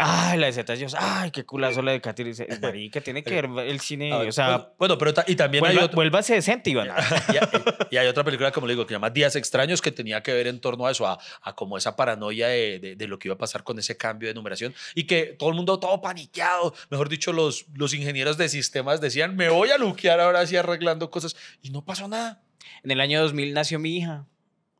[0.00, 2.32] Ay, la de Zeta Jones, ay, qué culazo la de Catherine.
[2.32, 5.70] Zeta- Marica, tiene que ver el cine, o sea, bueno, pero ta- y también hay
[5.72, 5.96] vuelva, otra...
[5.96, 6.88] vuélvase decente, Iván.
[7.34, 7.48] y, hay-
[7.90, 10.32] y hay otra película, como le digo, que se llama Días Extraños, que tenía que
[10.32, 13.26] ver en torno a eso, a, a como esa paranoia de, de- de lo que
[13.26, 16.72] iba a pasar con ese cambio de numeración y que todo el mundo todo paniqueado,
[16.90, 21.10] mejor dicho, los, los ingenieros de sistemas decían, me voy a luquear ahora así arreglando
[21.10, 22.40] cosas y no pasó nada.
[22.84, 24.24] En el año 2000 nació mi hija.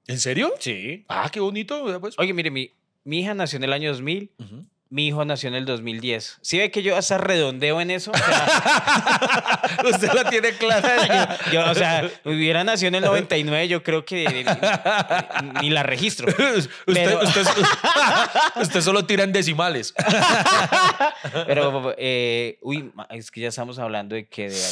[0.06, 0.54] ¿En serio?
[0.58, 1.04] Sí.
[1.08, 2.00] Ah, qué bonito.
[2.00, 2.14] Pues.
[2.18, 2.70] Oye, mire, mi,
[3.04, 4.64] mi hija nació en el año 2000, Ujú.
[4.90, 6.38] mi hijo nació en el 2010.
[6.40, 8.10] ¿Sí ve que yo hasta redondeo en eso?
[8.10, 11.38] O sea, Usted la tiene clara.
[11.46, 15.82] yo, yo, o sea, hubiera nacido en el 99, yo creo que ni, ni la
[15.82, 16.28] registro.
[16.56, 17.46] usted, Pero- usted-
[18.62, 19.92] usted solo tira en decimales.
[21.46, 24.62] Pero, eh, uy, es que ya estamos hablando de que de,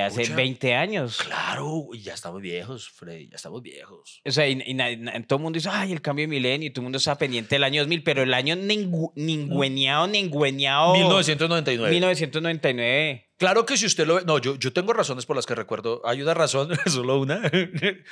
[0.00, 0.36] de hace Pucha.
[0.36, 1.18] 20 años.
[1.18, 4.20] Claro, ya estamos viejos, Freddy, ya estamos viejos.
[4.24, 4.76] O sea, y, y
[5.24, 7.54] todo el mundo dice, ay, el cambio de milenio, y todo el mundo está pendiente
[7.54, 10.92] del año 2000, pero el año ningu- ningüeneado, ningüeneado.
[10.94, 11.90] 1999.
[11.90, 13.22] 1999.
[13.38, 14.22] Claro que si usted lo ve.
[14.26, 16.00] No, yo, yo tengo razones por las que recuerdo.
[16.06, 17.50] Hay una razón, solo una.
[17.50, 18.02] ¿Que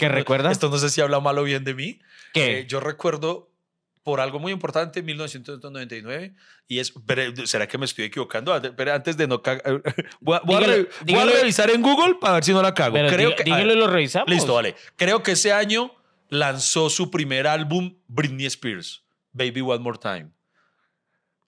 [0.00, 0.50] no- recuerda?
[0.50, 1.98] Esto no sé si habla mal o bien de mí.
[2.32, 2.60] ¿Qué?
[2.60, 3.49] Eh, yo recuerdo
[4.02, 6.34] por algo muy importante 1999
[6.66, 6.92] y es.
[7.44, 8.58] ¿Será que me estoy equivocando?
[8.76, 9.82] Pero antes de no cagar.
[10.20, 12.62] Voy, a- voy a Dígalo- re- voy a revisar en Google para ver si no
[12.62, 12.94] la cago.
[12.94, 13.44] Pero Creo diga- que.
[13.44, 14.28] dígalo y lo revisamos.
[14.30, 14.74] Listo, vale.
[14.96, 15.92] Creo que ese año
[16.28, 20.30] lanzó su primer álbum Britney Spears, Baby One More Time.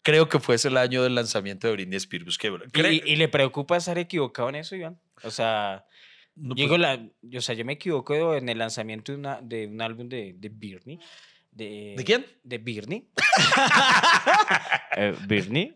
[0.02, 2.36] Creo que fue ese el año del lanzamiento de Britney Spears.
[2.36, 2.48] Que,
[2.92, 4.98] ¿Y, y le preocupa estar equivocado en eso, Iván?
[5.22, 5.86] O sea,
[6.34, 9.68] no, digo pues, la, o sea, yo me equivoco en el lanzamiento de, una, de
[9.68, 10.98] un álbum de, de Birney.
[11.52, 12.26] De, ¿De quién?
[12.42, 13.08] De Birney.
[14.94, 15.72] Eh, Birney.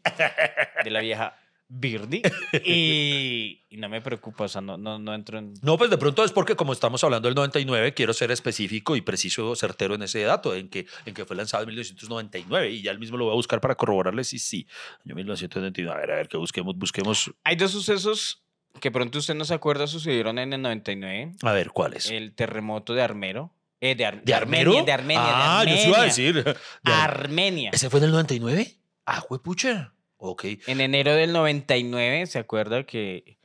[0.85, 1.35] De la vieja
[1.69, 2.23] Birney.
[2.65, 5.55] Y, y no me preocupa, o sea, no, no, no entro en...
[5.62, 9.01] No, pues de pronto es porque como estamos hablando del 99, quiero ser específico y
[9.01, 12.93] preciso, certero en ese dato, en que, en que fue lanzado en 1999 y ya
[12.93, 14.67] el mismo lo voy a buscar para corroborarle si sí.
[15.05, 17.33] Año 1999, a ver, a ver, que busquemos, busquemos.
[17.45, 18.45] Hay dos sucesos
[18.81, 21.33] que pronto usted no se acuerda sucedieron en el 99.
[21.43, 22.11] A ver, ¿cuáles?
[22.11, 23.53] El terremoto de Armero.
[23.81, 24.71] Eh, de, Ar- ¿De Armero?
[24.71, 25.23] Armenia, de Armenia.
[25.23, 26.05] de Ah, yo sí iba a Armenia.
[26.07, 26.45] decir.
[26.45, 27.71] de Ar- Armenia.
[27.73, 28.75] ¿Ese fue en el 99?
[29.05, 29.93] Ah, pucha.
[30.19, 30.45] Ok.
[30.67, 33.37] En enero del 99, ¿se acuerda que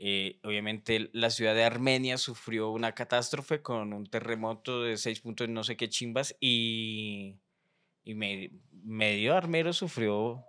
[0.00, 5.48] eh, obviamente la ciudad de Armenia sufrió una catástrofe con un terremoto de 6 puntos
[5.48, 7.36] no sé qué chimbas y,
[8.04, 8.50] y me-
[8.84, 10.44] medio armero sufrió...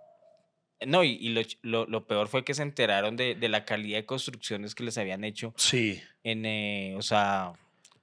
[0.86, 3.98] No, y, y lo, lo- lo peor fue que se enteraron de, de la calidad
[3.98, 6.00] de construcciones que les habían hecho Sí.
[6.24, 7.52] en, eh, o sea,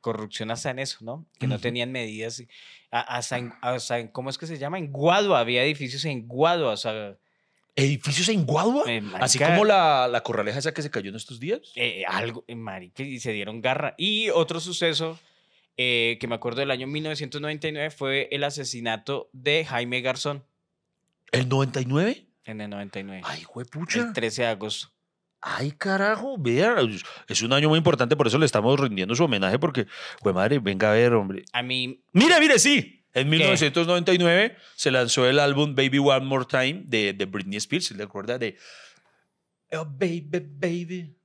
[0.02, 1.26] corrupción hasta en eso, ¿no?
[1.40, 2.44] Que no tenían medidas,
[2.92, 4.78] hasta en, hasta en- ¿cómo es que se llama?
[4.78, 7.18] En Guadua, había edificios en Guadua, o sea...
[7.76, 8.84] ¿Edificios en Guadua?
[8.88, 11.60] eh, Así como la, la corraleja esa que se cayó en estos días.
[11.76, 13.94] eh, algo, eh, marica, y se dieron garra.
[14.00, 15.20] Y otro suceso
[15.78, 20.44] eh, que me acuerdo del año 1999 fue el asesinato de Jaime Garzón
[21.32, 22.26] ¿El 99?
[22.46, 24.00] en el 99, Ay, juepucha.
[24.00, 24.88] el 13 de agosto.
[25.42, 26.78] Ay, carajo, vea,
[27.28, 29.86] es un año muy importante, por eso le estamos rindiendo su homenaje, porque,
[30.22, 31.46] güey, madre, venga a ver, hombre.
[31.54, 33.06] A mí, Mire, mire, sí.
[33.14, 37.96] En 1999 se lanzó el álbum Baby One More Time de, de Britney Spears, ¿se
[37.96, 38.58] le acuerda de
[39.72, 41.16] Oh, baby, baby?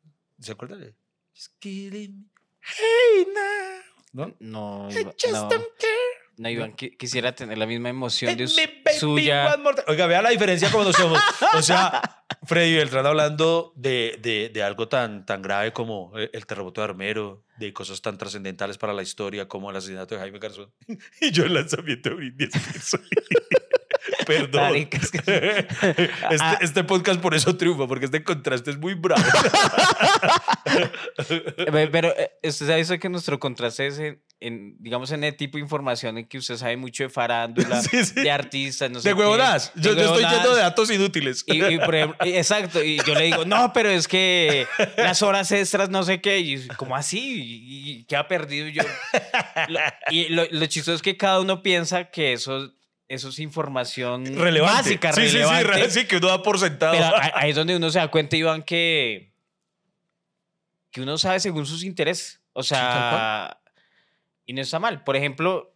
[0.40, 0.94] ¿Se acuerda de
[1.34, 2.26] Just kidding me?
[2.60, 3.82] Hey, now.
[4.12, 4.36] ¿No?
[4.40, 6.11] no, I just no, don't care.
[6.42, 8.44] No, Iván, qui- quisiera tener la misma emoción de
[8.98, 9.44] suya.
[9.86, 11.20] Oiga, vea la diferencia como no somos.
[11.54, 12.00] O sea,
[12.44, 16.86] Freddy Beltrán hablando de, de, de algo tan, tan grave como eh, el terremoto de
[16.86, 20.72] Armero, de cosas tan trascendentales para la historia como el asesinato de Jaime Garzón.
[21.20, 22.98] Y yo el lanzamiento de Britney Spears.
[24.26, 24.72] Perdón.
[25.82, 26.58] Este, Ah.
[26.60, 29.22] este podcast por eso triunfa, porque este contraste es muy bravo.
[31.92, 35.56] Pero eh, usted sabe eso que nuestro contraste es en, en, digamos, en el tipo
[35.58, 38.20] de información en que usted sabe mucho de farándula, Sí, sí.
[38.22, 39.72] de artistas, no sé De qué, huevonadas.
[39.76, 41.44] Yo, yo estoy lleno de datos inútiles.
[41.46, 45.22] Y, y, por ejemplo, y- exacto, y yo le digo, no, pero es que las
[45.22, 48.82] horas extras, no sé qué, y como así, y, y queda perdido yo.
[49.68, 49.80] Lo-
[50.10, 52.72] y lo, lo chistoso es que cada uno piensa que eso,
[53.14, 54.76] eso es información relevante.
[54.76, 55.84] básica, sí, relevante.
[55.84, 56.92] Sí, sí, sí, que uno da por sentado.
[56.92, 59.32] Pero ahí es donde uno se da cuenta, Iván, que,
[60.90, 62.40] que uno sabe según sus intereses.
[62.54, 63.58] O sea,
[64.46, 65.04] y no está mal.
[65.04, 65.74] Por ejemplo,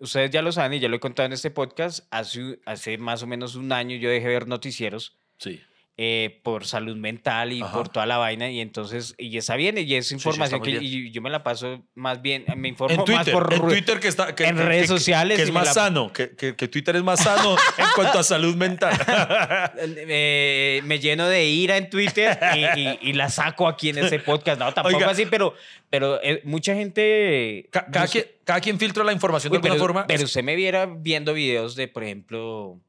[0.00, 3.22] ustedes ya lo saben y ya lo he contado en este podcast, hace, hace más
[3.22, 5.60] o menos un año yo dejé de ver noticieros sí.
[5.96, 7.72] Eh, por salud mental y Ajá.
[7.72, 11.22] por toda la vaina y entonces, y está bien, y es información que y yo
[11.22, 14.44] me la paso más bien, me informo En más por en Twitter que está que-
[14.44, 16.26] en que- redes que- sociales que es más la- sano, que,
[16.68, 18.92] Twitter es más sano en cuanto a salud mental.
[19.78, 24.18] eh, me lleno de ira en Twitter y, y- y la saco aquí en ese
[24.18, 24.58] podcast.
[24.58, 25.10] No, tampoco Oiga.
[25.10, 25.54] así, pero,
[25.90, 27.68] pero eh, mucha gente...
[27.70, 30.06] Ca- cada, quien, cada quien filtra la información Uy, de alguna pero, forma.
[30.06, 32.80] pero usted me viera viendo videos de, por ejemplo,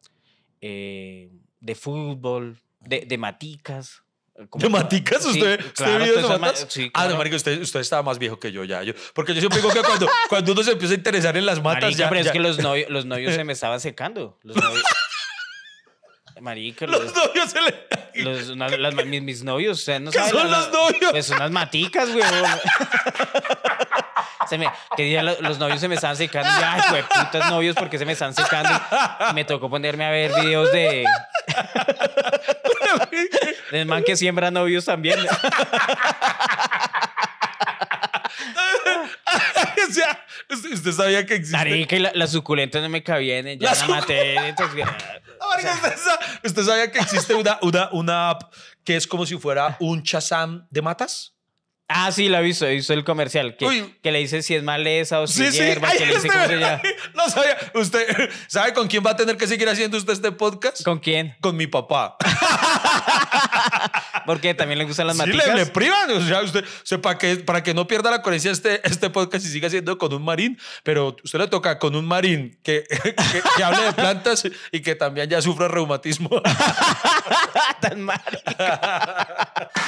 [0.61, 4.01] eh, de fútbol, de, de maticas.
[4.49, 5.23] como- ¿De maticas?
[5.23, 6.65] Sí, ¿Usted, usted claro, de matas?
[6.69, 8.83] sí, Ah, no, marica, usted, usted estaba más viejo que yo ya.
[8.83, 11.61] Yo, porque yo siempre digo que cuando, cuando uno se empieza a interesar en las
[11.61, 14.37] matas, Marica, ya, pero es que los novios, los novios se me estaban secando.
[14.43, 14.83] Los novios...
[16.41, 18.23] Marica, los, los novios se le...
[18.23, 21.11] los- las- mis, mis novios, usted no ¿Qué son los novios?
[21.11, 22.23] Pues unas maticas, güey.
[24.49, 26.47] Se me, que día lo- los novios se me estaban secando.
[26.47, 28.69] Y, ay, güey, putas novios, porque se me están secando?
[29.31, 31.03] Y me tocó ponerme a ver videos de.
[33.71, 35.19] Del man que siembra novios también.
[39.89, 41.57] o sea, usted, usted sabía que existe...
[41.57, 43.45] Marica, y la, las suculentas no me cabían.
[43.45, 44.35] Ya Las la maté.
[44.47, 44.85] entonces,
[45.41, 49.25] Ah, marica, usted, sa- usted sabía que existe una, una, una app que es como
[49.25, 51.33] si fuera un Shazam de matas?
[51.87, 53.55] Ah, sí, la he visto, he visto el comercial.
[53.57, 53.95] Que, Uy.
[54.01, 55.61] que le dice si es maleza o si Sí, es sí.
[55.61, 56.81] hierba, Ay, que le dice cómo se llama.
[57.13, 57.57] No sabía.
[57.75, 60.81] ¿Usted sabe con quién va a tener que seguir haciendo usted este podcast?
[60.83, 61.35] ¿Con quién?
[61.41, 62.17] Con mi papá.
[64.25, 65.47] Porque también le gustan las Sí, maticas.
[65.47, 66.11] le, le privan.
[66.11, 69.09] O sea, usted, o sea, para, que, para que no pierda la coherencia este, este
[69.09, 72.83] podcast y siga siendo con un marín, pero usted le toca con un marín que,
[73.03, 73.15] que,
[73.57, 76.29] que hable de plantas y que también ya sufra reumatismo.
[77.81, 78.21] Tan mal.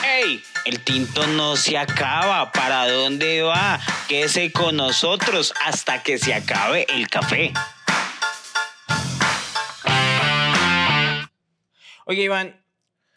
[0.05, 0.41] ¡Ey!
[0.65, 2.51] El tinto no se acaba.
[2.51, 3.79] ¿Para dónde va?
[4.07, 7.53] Quédese con nosotros hasta que se acabe el café.
[12.05, 12.55] Oye, Iván,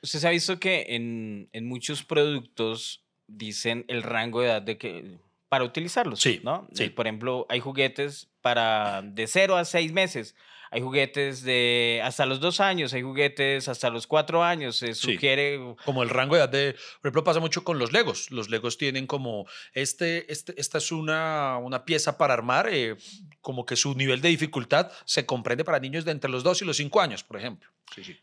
[0.03, 4.77] usted se ha visto que en, en muchos productos dicen el rango de edad de
[4.79, 6.69] que para utilizarlos, Sí, ¿no?
[6.73, 6.85] sí.
[6.85, 10.37] Eh, Por ejemplo, hay juguetes para de 0 a 6 meses.
[10.73, 14.77] Hay juguetes de hasta los 2 años, hay juguetes hasta los 4 años.
[14.77, 15.15] Se Sí.
[15.15, 18.31] sugiere como el rango de edad de, por ejemplo, pasa mucho con los Legos.
[18.31, 22.95] Los Legos tienen como, este, este, esta es una, una pieza para armar, eh,
[23.41, 26.65] como que su nivel de dificultad se comprende para niños de entre los 2 y
[26.65, 27.69] los 5 años, por ejemplo.
[27.93, 28.17] Sí, sí.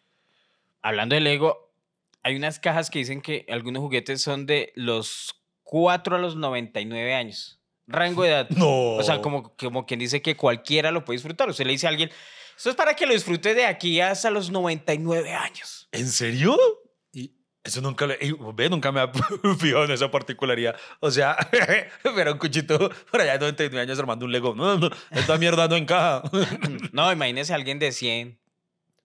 [0.82, 1.67] hablando de Lego,
[2.28, 7.14] hay unas cajas que dicen que algunos juguetes son de los 4 a los 99
[7.14, 7.62] años.
[7.88, 8.50] Rango de edad.
[8.58, 8.96] No.
[8.96, 11.50] O sea, como, como quien dice que cualquiera lo puede disfrutar.
[11.50, 12.12] Usted le dice a alguien,
[12.58, 15.88] eso es para que lo disfrute de aquí hasta los 99 años.
[15.94, 16.58] ¿En serio?
[17.14, 17.32] Y
[17.64, 18.18] eso nunca, le,
[18.54, 19.08] ve, nunca me ha
[19.58, 20.76] fijado en esa particularidad.
[21.00, 21.38] O sea,
[22.14, 24.54] ver a un cuchito por allá de 99 años armando un Lego.
[24.54, 26.24] No, no, esta mierda no encaja.
[26.92, 28.38] No, imagínese a alguien de 100.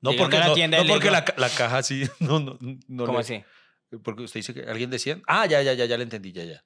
[0.02, 2.08] No, porque, la tienda no porque la, la caja así.
[2.20, 3.44] No, no, no ¿Cómo le- así?
[4.02, 5.22] Porque usted dice que alguien de 100.
[5.26, 6.64] Ah, ya, ya, ya, ya le entendí, ya, ya.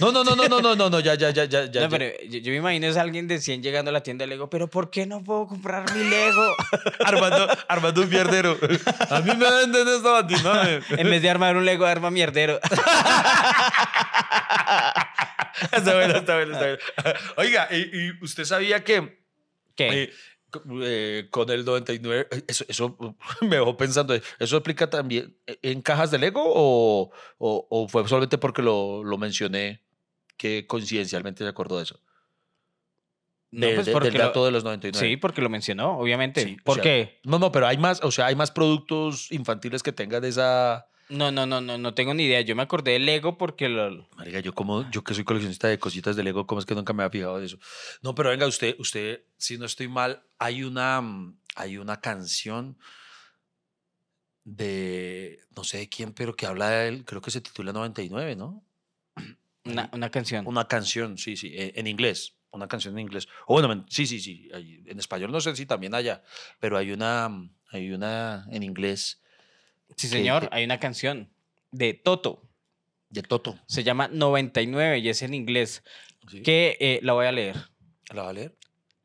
[0.00, 1.80] No, no, no, no, no, no, no, no, ya, ya, ya, ya, ya.
[1.84, 4.28] no, pero yo, yo me imagino es alguien de 100 llegando a la tienda de
[4.28, 6.54] Lego, pero ¿por qué no puedo comprar mi Lego?
[7.04, 8.58] Armando, armando un mierdero.
[9.10, 10.80] A mí me venden esta batinada.
[10.90, 12.60] en vez de armar un Lego, arma mierdero.
[15.72, 17.18] Está bueno, está bueno, está bueno.
[17.36, 17.76] Oiga, y,
[18.08, 19.18] y usted sabía que
[19.74, 20.02] ¿Qué?
[20.04, 20.12] eh,
[20.82, 22.96] eh, con el 99, eh, eso, eso
[23.42, 28.38] me dejó pensando, ¿eso aplica también en cajas de Lego o, o, o fue solamente
[28.38, 29.82] porque lo, lo mencioné
[30.36, 32.00] que coincidencialmente se acordó de eso?
[33.50, 35.08] no, De- pues de- porque del lo- dato de los 99.
[35.08, 36.42] Sí, porque lo mencionó, obviamente.
[36.44, 37.20] Sí, o ¿Por sea, qué?
[37.24, 40.86] No, no, pero hay más, o sea, hay más productos infantiles que tengan esa...
[41.10, 42.42] No, no, no, no, no tengo ni idea.
[42.42, 44.08] Yo me acordé de Lego porque lo...
[44.16, 46.92] Marica, yo como, yo que soy coleccionista de cositas de Lego, ¿cómo es que nunca
[46.92, 47.58] me había fijado de eso?
[48.02, 52.76] No, pero venga, usted, usted, si no estoy mal, hay una, mm, hay una canción,
[54.44, 58.36] de, no sé de quién, pero que habla de él, creo que se titula 99,
[58.36, 58.64] ¿no?
[59.64, 60.46] Una, una canción.
[60.46, 62.34] Una canción, sí, sí, eh, en inglés.
[62.50, 63.28] Una canción en inglés.
[63.46, 64.48] O bueno, men- sí, sí, sí.
[64.86, 66.22] En español no sé si también haya,
[66.60, 69.20] pero hay una, mm, hay una en inglés
[69.96, 71.30] Sí, señor, que- hay una canción
[71.72, 72.42] de Toto.
[73.10, 73.58] de Toto.
[73.66, 75.82] Se llama 99 y es en inglés.
[76.30, 76.42] ¿sí?
[76.42, 77.56] Que eh, la voy a leer.
[78.12, 78.56] ¿La va a leer?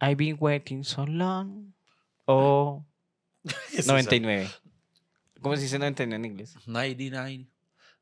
[0.02, 1.74] I've been waiting so long.
[2.26, 2.86] Oh,
[3.74, 4.50] Es 99.
[5.41, 6.50] ¿Cómo se dice 99 en inglés?
[6.52, 6.60] esa.
[6.65, 7.48] 99.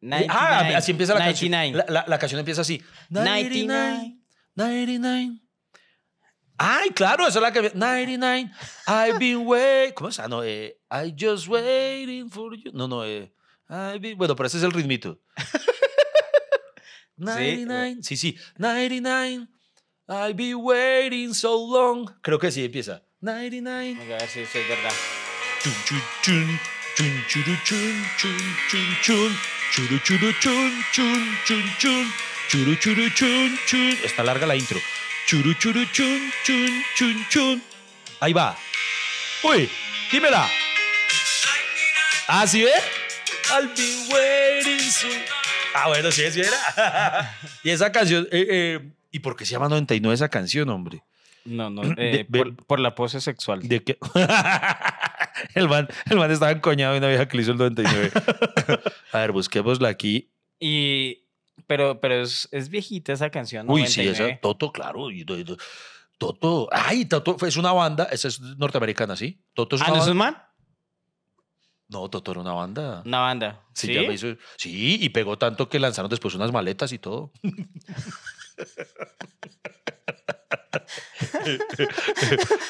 [0.02, 0.28] 99.
[0.30, 1.72] Ah, así empieza la 99.
[1.72, 1.94] canción.
[1.96, 2.82] La, la- la canción empieza así.
[3.10, 4.18] 99.
[4.56, 5.40] 99.
[6.64, 7.72] Ay, claro, esa es la que.
[7.74, 8.52] 99.
[8.88, 9.94] I've been waiting.
[9.96, 10.20] ¿Cómo es?
[10.20, 12.72] Ah, no, eh, I just waiting for you.
[12.72, 13.32] No, no, eh.
[13.68, 15.20] I've been- Bueno, pero ese es el ritmito.
[17.18, 17.98] 99.
[18.04, 18.38] Sí, sí.
[18.58, 19.48] 99.
[20.08, 22.06] I've been waiting so long.
[22.22, 23.02] Creo que sí, empieza.
[23.22, 23.96] 99.
[23.98, 24.92] Vamos a ver si eso es verdad.
[25.64, 26.60] Chun, chun, chun,
[26.96, 28.38] chun, churu, chun, chun,
[28.70, 29.32] chun, chun,
[29.74, 32.14] churu, churu, chun, chun, chun, chun,
[32.50, 33.98] churu, churu, chun, chun.
[34.04, 34.80] Está larga la intro.
[35.32, 37.62] Churu, churu, chun, chun, chun, chun.
[38.20, 38.54] Ahí va.
[39.46, 39.70] Uy,
[40.12, 40.46] dímela.
[42.28, 42.72] ¿Ah, sí ve?
[43.50, 45.08] I'll be waiting so...
[45.74, 47.34] Ah, bueno, sí, sí era.
[47.64, 48.28] y esa canción...
[48.30, 51.02] eh, eh, ¿Y por qué se llama 99 esa canción, hombre?
[51.46, 52.28] No, no, eh,
[52.68, 53.62] por la pose sexual.
[53.66, 54.00] ¿De qué?
[55.56, 58.12] el, man, el man estaba encoñado de una vieja que le hizo el 99.
[59.14, 60.30] A ver, busquémosla aquí.
[60.60, 61.24] Y,
[61.68, 63.70] pero, pero es, es viejita esa canción.
[63.70, 64.32] Uy, sí, 99.
[64.34, 64.42] esa.
[64.42, 65.10] Toto, claro.
[65.12, 65.58] y- y- y-
[66.18, 66.68] Toto.
[66.72, 68.06] Ay, Toto es una banda.
[68.12, 69.42] Esa es norteamericana, ¿sí?
[69.54, 70.38] Toto es Ah, una ¿no es un man?
[71.88, 73.02] No, Toto era una banda.
[73.06, 73.62] Una banda.
[73.74, 73.94] Sí, ¿Sí?
[73.94, 77.32] ya me hizo- sí, y pegó tanto que lanzaron después unas maletas y todo.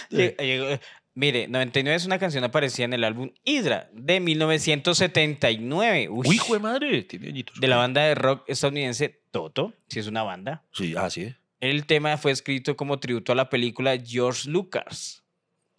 [0.10, 0.80] Lle- llegó-
[1.14, 6.08] Mire, 99 es una canción aparecida en el álbum Hydra de 1979.
[6.10, 7.04] Uy, Uy, hijo de madre.
[7.04, 7.60] Tiene añitos.
[7.60, 10.64] de la banda de rock estadounidense Toto, si es una banda.
[10.74, 11.34] Sí, ah, sí.
[11.60, 15.24] El tema fue escrito como tributo a la película George Lucas,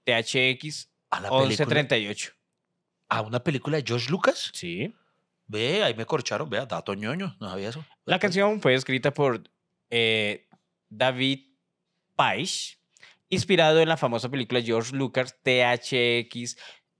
[0.04, 1.48] THX A la película.
[1.48, 2.32] 1138.
[3.08, 4.50] A una película de George Lucas.
[4.54, 4.94] Sí.
[5.46, 6.48] Ve, ahí me corcharon.
[6.48, 7.36] Vea, dato ñoño.
[7.40, 7.84] No sabía eso.
[8.04, 9.42] La canción fue escrita por
[9.90, 10.46] eh,
[10.88, 11.40] David
[12.16, 12.78] Paich,
[13.32, 16.56] inspirado en la famosa película George Lucas THX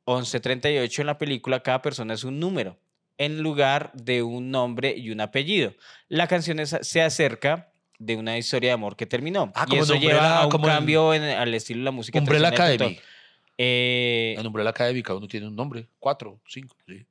[0.07, 1.01] 1138.
[1.03, 2.79] En la película cada persona es un número,
[3.19, 5.75] en lugar de un nombre y un apellido.
[6.09, 7.69] La canción es- se acerca
[7.99, 9.53] de una historia de amor que terminó.
[9.55, 11.85] Ah, y como eso Umbrella- lleva a un como en- cambio en- al estilo de
[11.85, 12.19] la música.
[12.19, 12.99] Umbrella Academy.
[13.59, 15.87] Eh, En Umbrella Academy cada uno tiene un nombre.
[16.01, 17.05] Cuatro, cinco, sí.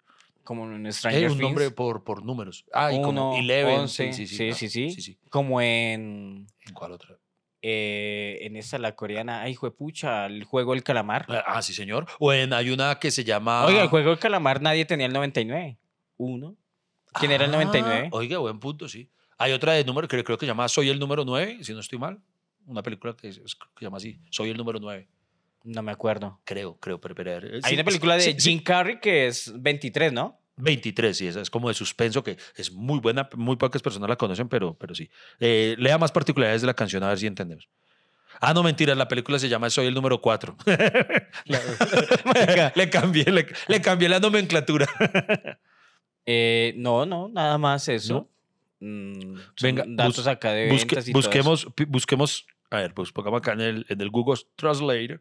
[0.43, 1.41] como en Eh, Stranger un Things.
[1.41, 2.65] nombre por, por números.
[2.73, 3.81] Ah, y como Uno, Eleven.
[3.81, 4.35] once, sí, sí, sí.
[4.35, 4.89] sí, ah, sí, sí.
[4.91, 5.17] sí, sí.
[5.29, 7.15] Como en ¿En cuál otra?
[7.61, 11.25] Eh, en esa la coreana, ay, pucha, el juego del calamar.
[11.29, 12.07] Ah, Ah, sí, señor.
[12.19, 13.65] O en, hay una que se llama...
[13.65, 15.77] Oiga, el juego del calamar nadie tenía el 99.
[16.17, 16.55] Uno.
[17.13, 18.09] ¿Quién era el Ah, 99?
[18.11, 19.09] Oiga, buen punto, sí.
[19.37, 21.79] Hay otra de número que creo que se llama Soy el número 9, si no
[21.79, 22.19] estoy mal.
[22.65, 23.41] Una película que, se
[23.79, 25.07] llama así, Soy el número 9.
[25.63, 26.39] No me acuerdo.
[26.43, 29.51] Creo, creo, pero, pero, eh, Hay sí, una película de sí, Jim Carrey que es
[29.61, 30.40] 23, ¿no?
[30.61, 34.15] 23, sí, esa es como de suspenso, que es muy buena, muy pocas personas la
[34.15, 35.09] conocen, pero, pero sí.
[35.39, 37.67] Eh, lea más particularidades de la canción a ver si entendemos.
[38.39, 40.55] Ah, no, mentira, la película se llama Soy el número 4.
[42.75, 44.87] le, cambié, le, le cambié la nomenclatura.
[46.27, 48.29] Eh, no, no, nada más eso.
[48.79, 51.29] Mm, son Venga, datos acá de Busque- ventas y todo eso.
[51.29, 55.19] busquemos, busquemos, a ver, pues pongamos acá en el, en el Google Translator,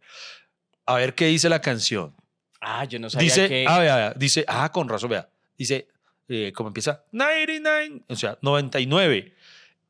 [0.85, 2.15] a ver qué dice la canción.
[2.61, 3.65] Ah, yo no sabía Dice, que...
[3.67, 5.29] ah, vea, vea, dice, ah, con razón, vea.
[5.57, 5.89] Dice,
[6.29, 7.05] eh, ¿cómo empieza?
[7.13, 9.35] 99, o sea, 99.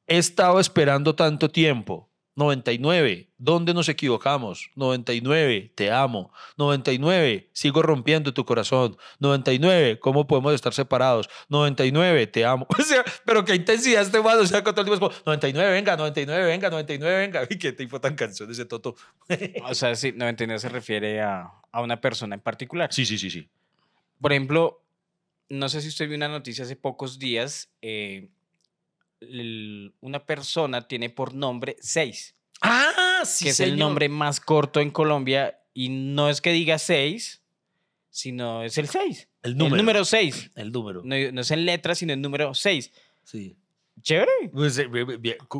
[0.06, 2.10] He estado esperando tanto tiempo.
[2.40, 4.70] 99, ¿dónde nos equivocamos?
[4.74, 6.33] 99, te amo.
[6.57, 8.96] 99, sigo rompiendo tu corazón.
[9.18, 11.29] 99, ¿cómo podemos estar separados?
[11.50, 12.66] 99, te amo.
[12.81, 15.24] O sea, pero qué intensidad este man, o sea, con todo el tiempo es como,
[15.26, 17.46] 99, venga, 99, venga, 99, venga.
[17.50, 18.96] Y qué tipo tan canción ese Toto.
[19.64, 22.90] O sea, sí, 99 se refiere a, a una persona en particular.
[22.90, 23.50] Sí, sí, sí, sí.
[24.18, 24.83] Por ejemplo,
[25.50, 27.70] no sé si usted vio una noticia hace pocos días.
[27.83, 28.31] eh,
[29.20, 33.78] el- una persona tiene por nombre 6, Ah, sí, que es el señor.
[33.78, 35.56] nombre más corto en Colombia.
[35.72, 37.42] Y no es que diga 6,
[38.11, 39.28] sino es el 6.
[39.42, 39.76] El El número.
[39.76, 40.50] número 6.
[40.56, 41.00] El número.
[41.04, 42.90] No, no es en letras, sino en número 6.
[43.24, 43.56] Sí.
[44.02, 44.30] Chévere.
[44.52, 44.88] Pues, eh,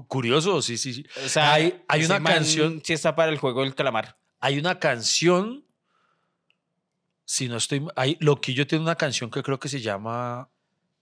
[0.09, 1.05] curioso, sí, sí, sí.
[1.25, 4.17] O sea, Hay- hay una canción- Sí está para el juego del calamar.
[4.41, 5.65] Hay una canción,
[7.25, 10.49] si no estoy, hay, Loquillo tiene una canción que creo que se llama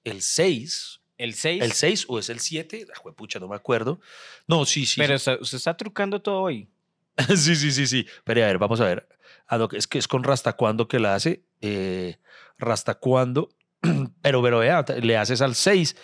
[0.04, 0.97] El 6.
[1.18, 1.62] El 6.
[1.62, 2.86] ¿El 6 o es el 7?
[2.94, 4.00] Ah, pucha, no me acuerdo.
[4.46, 5.00] No, sí, sí.
[5.00, 5.30] Pero sí.
[5.56, 6.68] está- trucando todo hoy.
[7.36, 8.06] sí, sí, sí, sí.
[8.24, 9.08] Pero a ver, vamos a ver.
[9.48, 11.42] Ah, es que es con Rasta Cuando que la hace.
[11.60, 12.16] Eh,
[12.56, 13.50] Rasta Cuando.
[14.22, 15.96] pero, pero vea, le haces al 6.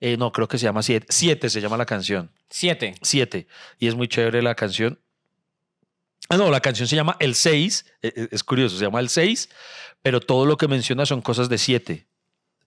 [0.00, 1.06] Eh, no, creo que se llama 7.
[1.08, 2.30] 7 se llama la canción.
[2.50, 2.96] Siete.
[3.02, 3.46] 7.
[3.78, 5.00] Y es muy chévere la canción.
[6.28, 7.86] Ah, no, la canción se llama El 6.
[8.02, 9.48] eh, Es curioso, se llama El 6.
[10.02, 12.06] Pero todo lo que menciona son cosas de 7.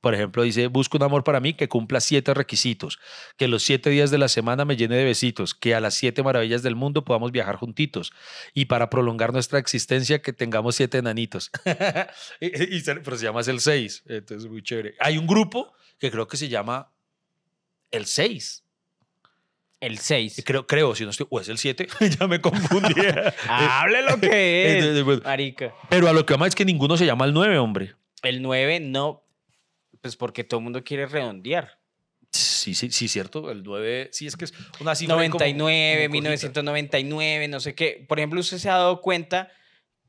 [0.01, 2.99] Por ejemplo, dice, busco un amor para mí que cumpla siete requisitos,
[3.37, 6.23] que los siete días de la semana me llene de besitos, que a las siete
[6.23, 8.13] maravillas del mundo podamos viajar juntitos
[8.53, 11.51] y para prolongar nuestra existencia que tengamos siete enanitos.
[12.39, 14.95] Y- y pero se llama el 6, entonces muy chévere.
[14.99, 16.91] Hay un grupo que creo que se llama
[17.91, 18.63] el 6.
[19.81, 20.41] El seis.
[20.45, 21.87] Creo, creo, si no estoy, o es el 7,
[22.19, 22.93] ya me confundí.
[23.47, 25.73] Hable lo que Entonces, es, marica.
[25.89, 27.95] Pero a lo que vamos es que ninguno se llama el 9, hombre.
[28.21, 29.23] El nueve no,
[30.01, 31.77] pues porque todo el mundo quiere redondear.
[32.31, 33.49] Sí, sí, sí, cierto.
[33.51, 35.15] El 9, sí, es que es una cifra.
[35.19, 36.11] ahí como- 99, como cosita.
[36.11, 38.05] 1999, no sé qué.
[38.07, 39.51] Por ejemplo, usted se ha dado cuenta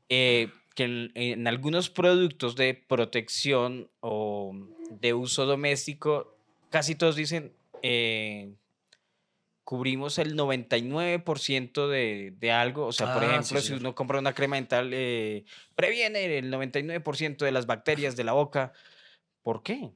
[0.09, 4.53] eh, que en, en algunos productos de protección o
[4.91, 6.37] de uso doméstico,
[6.69, 8.51] casi todos dicen, eh,
[9.63, 12.85] cubrimos el 99% de, de algo.
[12.87, 13.81] O sea, por Ah, sí, ejemplo, si cierto.
[13.83, 15.43] uno compra una crema dental, eh,
[15.75, 18.73] previene el 99% de las bacterias de la boca.
[19.41, 19.93] ¿Por qué?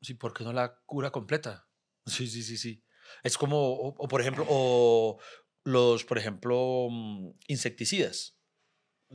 [0.00, 1.68] Sí, ¿por qué no la cura completa?
[2.06, 2.82] Sí, sí, sí, sí.
[3.22, 5.18] Es como, o por ejemplo, o
[5.64, 8.38] los, por ejemplo, mm, insecticidas.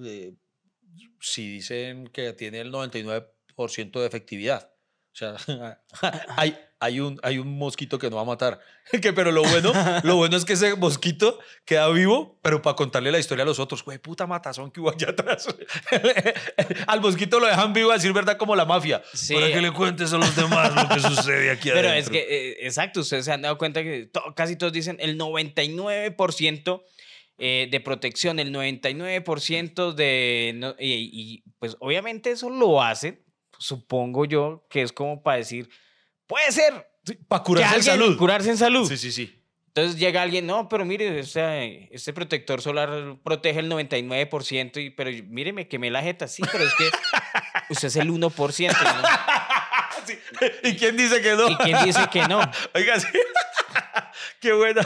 [0.04, 0.36] Eh,
[1.20, 4.74] si dicen que tiene el 99% de efectividad.
[5.14, 5.36] O sea,
[6.38, 8.60] hay, hay, un, hay un mosquito que no va a matar.
[9.02, 9.74] Que, pero lo bueno,
[10.04, 13.58] lo bueno es que ese mosquito queda vivo, pero para contarle la historia a los
[13.58, 15.48] otros, güey, puta matazón que hubo allá atrás.
[16.88, 19.02] Al mosquito lo dejan vivo a decir verdad como la mafia.
[19.14, 19.34] Sí.
[19.34, 22.14] Para que le cuentes a los demás lo que sucede aquí Pero adentro.
[22.16, 25.18] es que, eh, exacto, ustedes se han dado cuenta que to- casi todos dicen el
[25.18, 26.84] 99%
[27.38, 30.54] eh, de protección, el 99% de...
[30.56, 33.24] no- y, y, pues obviamente eso lo hacen,
[33.58, 35.70] supongo yo, que es como para decir,
[36.28, 36.88] puede ser
[37.28, 38.18] para curarse en salud.
[38.18, 38.88] curarse en salud.
[38.88, 39.42] Sí, sí, sí.
[39.68, 45.12] Entonces llega alguien, no, pero mire, este, este protector solar protege el 99%, y, pero
[45.28, 46.90] mire, me quemé la jeta, sí, pero es que
[47.70, 48.72] usted es el 1%.
[48.72, 49.08] ¿no?
[50.06, 50.18] Sí.
[50.64, 51.50] ¿Y quién dice que no?
[51.50, 52.40] ¿Y quién dice que no?
[52.74, 53.08] Oiga, sí.
[54.40, 54.82] Qué buena.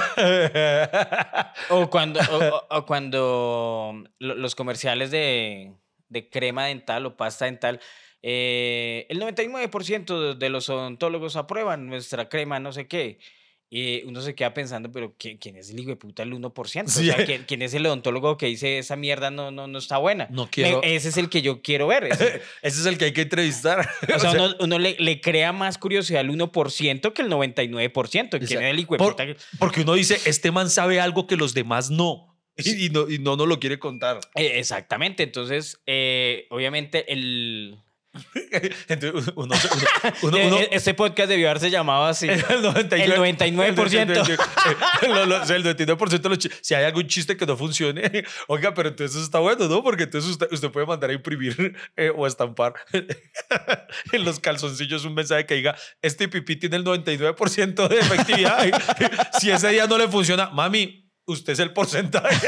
[1.70, 5.74] O cuando, o, o- o cuando lo- los comerciales de,
[6.08, 7.80] de crema dental o pasta dental,
[8.22, 13.20] eh, el 99% de- los odontólogos aprueban nuestra crema, no sé qué.
[13.72, 16.88] Y uno se queda pensando, pero ¿qui- ¿quién es el hijo de puta el 1%?
[16.90, 17.08] Sí.
[17.12, 20.00] O sea, ¿quién, quién es el odontólogo que dice esa mierda no, no, no está
[20.00, 20.28] buena?
[20.32, 22.06] No Me- quiero- ese es el que yo quiero ver.
[22.06, 23.88] ese- Ese es el que hay que entrevistar.
[24.16, 28.30] o sea, uno, uno le, le crea más curiosidad al 1% que el 99%.
[28.32, 31.28] ¿Quién sea, es el hijo de puta que- Porque uno dice, este man sabe algo
[31.28, 32.26] que los demás no.
[32.58, 34.20] Y, y no, y no nos lo quiere contar.
[34.36, 37.78] Eh, Exactamente, entonces, eh, obviamente, el,
[38.88, 39.56] Entonces, uno, uno,
[40.24, 42.28] uno- uno- eh, este podcast debió haberse llamado así.
[42.30, 43.42] El 99%.
[43.42, 44.40] El 99%.
[45.02, 48.90] El, el 99% de los chi- Si hay algún chiste que no funcione, oiga, pero
[48.90, 49.84] entonces está bueno, ¿no?
[49.84, 55.14] Porque entonces usted, usted puede mandar a imprimir eh, o estampar en los calzoncillos un
[55.14, 58.68] mensaje que diga: Este pipí tiene el 99% de efectividad.
[59.40, 62.48] si ese día no le funciona, mami, usted es el porcentaje.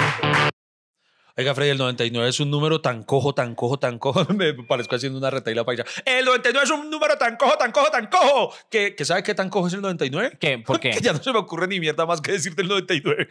[1.37, 4.25] Oiga, Freddy, el 99 es un número tan cojo, tan cojo, tan cojo.
[4.33, 5.85] Me parezco haciendo una retaila paisa.
[6.05, 8.53] El 99 es un número tan cojo, tan cojo, tan cojo.
[8.69, 10.37] ¿Que, que sabe qué tan cojo es el 99?
[10.39, 10.57] ¿Qué?
[10.59, 10.91] ¿Por qué?
[11.01, 13.27] Que ya no se me ocurre ni mierda más que decir del 99.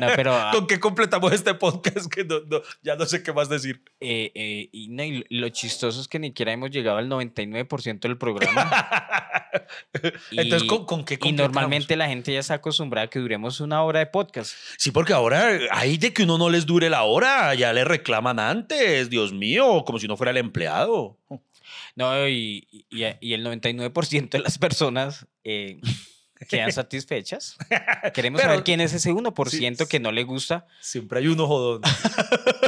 [0.00, 2.12] No, pero ah, ¿Con qué completamos este podcast?
[2.12, 3.80] Que no, no, ya no sé qué más decir.
[4.00, 8.00] eh, eh, y, no, y lo chistoso es que ni siquiera hemos llegado al 99%
[8.00, 8.70] del programa.
[10.30, 13.60] Y- Entonces, ¿con, con qué Y normalmente la gente ya está acostumbrada a que duremos
[13.60, 14.52] una hora de podcast.
[14.78, 17.54] Sí, porque ahora hay de que uno no les dure la hora.
[17.54, 21.18] Ya le reclaman antes, Dios mío, como si no fuera el empleado.
[21.94, 25.80] No, y, y, y el 99% de las personas eh,
[26.50, 27.56] quedan satisfechas.
[28.14, 30.66] Queremos Pero- saber quién es ese 1% Sí, que no le gusta.
[30.80, 31.80] Siempre hay uno jodón.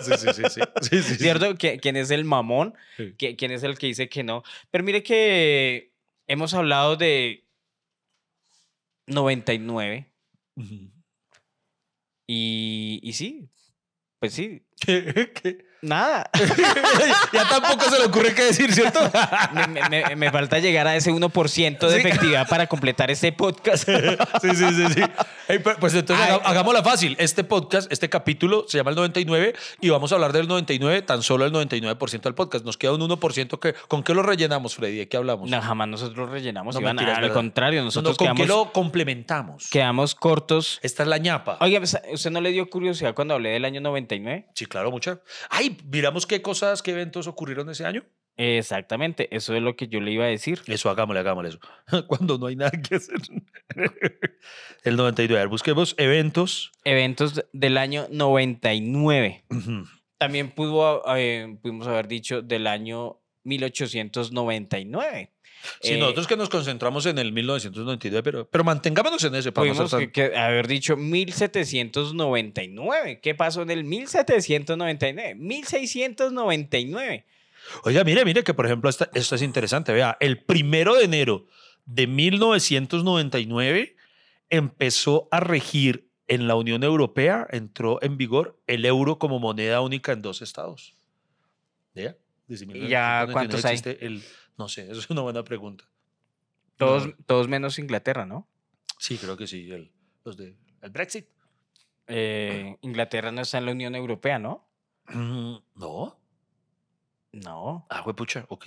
[0.03, 0.43] Sí, sí, sí.
[0.81, 1.03] sí.
[1.03, 1.15] sí.
[1.17, 1.55] ¿Cierto?
[1.57, 2.75] ¿Qui- ¿Quién es el mamón?
[2.97, 3.15] Sí.
[3.19, 4.43] ¿Qui- ¿Quién es el que dice que no?
[4.71, 5.88] Pero mire que
[6.29, 7.45] hemos hablado de
[9.07, 10.07] 99
[10.57, 10.91] Ujú.
[12.27, 13.49] y, y sí,
[14.21, 15.33] pues sí, ¿Qué?
[15.35, 15.67] ¿Qué?
[15.81, 16.29] Nada.
[17.33, 18.99] ya tampoco se le ocurre qué decir, ¿cierto?
[19.69, 22.07] me, me- me falta llegar a ese 1% de Sí.
[22.09, 23.89] efectividad para completar este podcast.
[24.43, 25.03] Sí, sí, sí, sí.
[25.81, 26.35] Pues entonces Ay.
[26.35, 27.17] haga- hagámosla fácil.
[27.19, 31.23] Este podcast, este capítulo se llama el 99 y vamos a hablar del 99, tan
[31.23, 32.67] solo el 99% del podcast.
[32.67, 34.99] Nos queda un 1% que ¿con qué lo rellenamos, Freddy?
[34.99, 35.49] ¿De qué hablamos?
[35.49, 36.75] No, jamás nosotros rellenamos.
[36.75, 36.97] No, Iván.
[36.97, 39.69] mentiras, al contrario, No, no, nosotros ¿Con qué lo complementamos?
[39.71, 40.81] quedamos cortos.
[40.83, 41.57] Esta es la ñapa.
[41.63, 44.49] Oiga, ¿usted no le dio curiosidad cuando hablé del año 99?
[44.55, 45.21] Sí, claro, mucha.
[45.49, 48.05] Ay, miramos qué cosas, qué eventos ocurrieron ese año.
[48.41, 50.61] Exactamente, eso es lo que yo le iba a decir.
[50.69, 51.59] Eso, hagámosle, hagámosle eso.
[52.07, 53.17] Cuando no hay nada que hacer.
[54.85, 55.39] El 99.
[55.39, 56.71] A ver, busquemos eventos.
[56.85, 59.45] Eventos del año 99.
[59.51, 59.85] Ujú.
[60.19, 65.33] También pudo, eh, pudimos haber dicho del año 1899.
[65.81, 69.51] Sí, Eh, nosotros que nos concentramos en el 1999, pero, pero mantengámonos en ese.
[69.51, 73.19] Pudimos que- que haber dicho 1799.
[73.21, 75.35] ¿Qué pasó en el 1799?
[75.35, 77.27] 1699.
[77.85, 79.93] Oiga, mire, mire que por ejemplo esta- esto es interesante.
[79.93, 81.47] Vea, el primero de enero
[81.87, 83.97] de 1999
[84.51, 90.13] empezó a regir en la Unión Europea, entró en vigor el euro como moneda única
[90.13, 90.95] en dos estados.
[91.95, 92.17] ¿Ya?
[92.47, 93.81] Desde ¿Y ya 1999 cuántos hay?
[94.07, 94.23] el-
[94.59, 95.85] no sé, eso es una buena pregunta.
[96.77, 98.47] Todos, No, todos menos Inglaterra, ¿no?
[98.99, 99.71] sí, creo que sí.
[99.71, 99.91] El,
[100.25, 101.27] los de, el Brexit.
[102.07, 104.67] Eh, Inglaterra no está en la Unión Europea, ¿no?
[105.09, 106.19] Mm, no.
[107.33, 108.67] No, Ah, pucha, ok.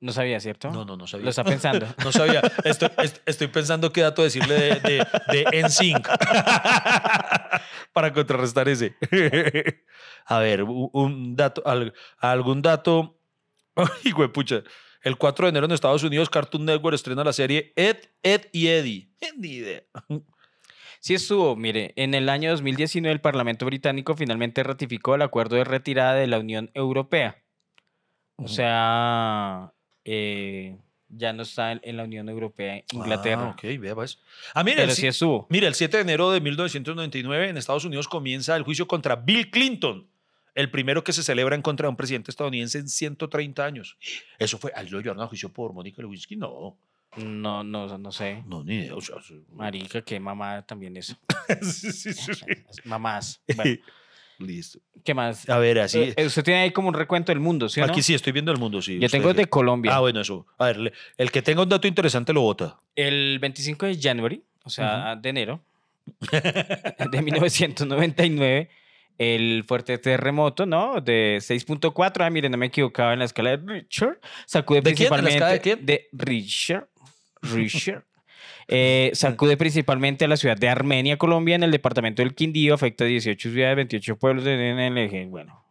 [0.00, 0.70] no sabía, ¿cierto?
[0.70, 1.24] No, no, no sabía.
[1.24, 1.86] Lo está pensando.
[2.04, 2.40] No sabía.
[2.64, 6.06] Estoy, est- estoy pensando qué dato decirle de, de, de NSYNC
[7.92, 8.96] para contrarrestar ese.
[10.26, 13.18] A ver, un dato, al- algún dato.
[13.74, 14.62] Ay, pucha.
[15.02, 18.66] El 4 de enero en Estados Unidos, Cartoon Network estrena la serie Ed, Ed y
[18.68, 19.10] Eddie.
[19.38, 19.82] Ni idea.
[21.06, 25.62] Sí estuvo, mire, en el año 2019 el Parlamento británico finalmente ratificó el acuerdo de
[25.62, 27.44] retirada de la Unión Europea.
[28.34, 29.72] O sea,
[30.04, 30.76] eh,
[31.08, 33.50] ya no está en, la Unión Europea Inglaterra.
[33.50, 34.18] Ah, ok, vea pues.
[34.52, 35.46] Ah, mira, Pero el, sí estuvo.
[35.48, 39.52] mira, el 7 de enero de 1999 en Estados Unidos comienza el juicio contra Bill
[39.52, 40.10] Clinton,
[40.56, 43.96] el primero que se celebra en contra de un presidente estadounidense en 130 años.
[44.40, 46.34] Eso fue, ¿al lo llevaron a juicio por Mónica Lewinsky?
[46.34, 46.76] No,
[47.16, 48.42] No, no, no sé.
[48.46, 48.94] no, ni idea.
[48.94, 49.42] O sea, sí.
[49.52, 51.16] Marica, qué mamá también eso.
[51.62, 52.44] Sí, sí, sí.
[52.84, 53.40] Mamás.
[53.56, 53.76] Bueno,
[54.38, 54.80] Listo.
[55.02, 55.48] ¿qué más?
[55.48, 56.12] A ver, así.
[56.16, 57.92] Eh, usted tiene ahí como un recuento del mundo, ¿sí o no?
[57.92, 58.98] Aquí sí, estoy viendo el mundo, sí.
[58.98, 59.94] Yo tengo de Colombia.
[59.94, 60.46] Ah, bueno, eso.
[60.58, 62.78] A ver, el que tenga un dato interesante lo vota.
[62.94, 65.62] El 25 de January, o sea, de enero
[67.10, 68.68] de 1999,
[69.18, 71.00] el fuerte terremoto, ¿no?
[71.00, 72.24] De 6.4.
[72.24, 74.20] Ah, miren, no me equivocaba en la escala de Richter.
[74.44, 75.12] Sacude ¿De quién?
[75.12, 75.86] ¿En la escala de quién?
[75.86, 76.88] de Richter.
[77.54, 78.04] Richter.
[78.68, 83.04] Eh, sacude principalmente a la ciudad de Armenia, Colombia, en el departamento del Quindío, afecta
[83.04, 85.26] a 18 ciudades, 28 pueblos de- el eje.
[85.26, 85.64] Bueno,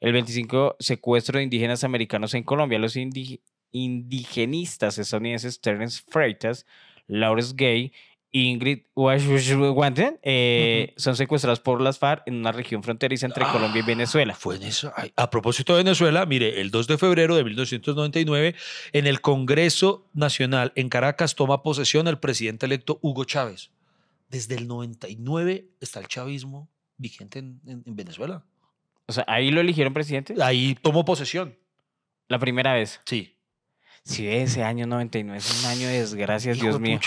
[0.00, 2.78] el 25, secuestro de indígenas americanos en Colombia.
[2.78, 3.40] Los indi-
[3.72, 6.66] indigenistas estadounidenses Terence Freitas,
[7.06, 7.92] Lawrence Gay
[8.32, 13.86] Ingrid Washington eh, son secuestrados por las FARC en una región fronteriza entre Colombia y
[13.86, 14.34] Venezuela.
[14.34, 14.92] Fue en eso.
[14.94, 18.54] Ay, a propósito de Venezuela, mire, el 2 de febrero de 1999,
[18.92, 23.70] en el Congreso Nacional en Caracas toma posesión el presidente electo Hugo Chávez.
[24.28, 26.68] Desde el 99 está el chavismo
[26.98, 28.44] vigente en, en- en Venezuela.
[29.06, 31.56] O sea, ahí lo eligieron presidente Ahí tomó posesión.
[32.28, 33.00] la primera vez.
[33.06, 33.35] Sí.
[34.06, 37.00] Sí, ese año 99 es un año de desgracias, Hijo Dios mío.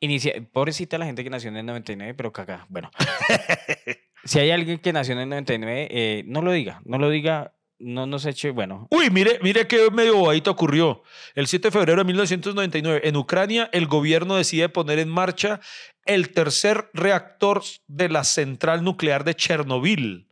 [0.00, 2.64] Inicia, pobrecita la gente que nació en el 99, pero caga.
[2.70, 2.90] Bueno,
[4.24, 7.52] si hay alguien que nació en el 99, eh, no lo diga, no lo diga,
[7.78, 11.02] no nos eche, bueno, Uy, mire, mire qué medio bobadito ocurrió.
[11.34, 15.60] El 7 de febrero de 1999, en Ucrania, el gobierno decide poner en marcha
[16.06, 20.26] el tercer reactor de la central nuclear de Chernobyl.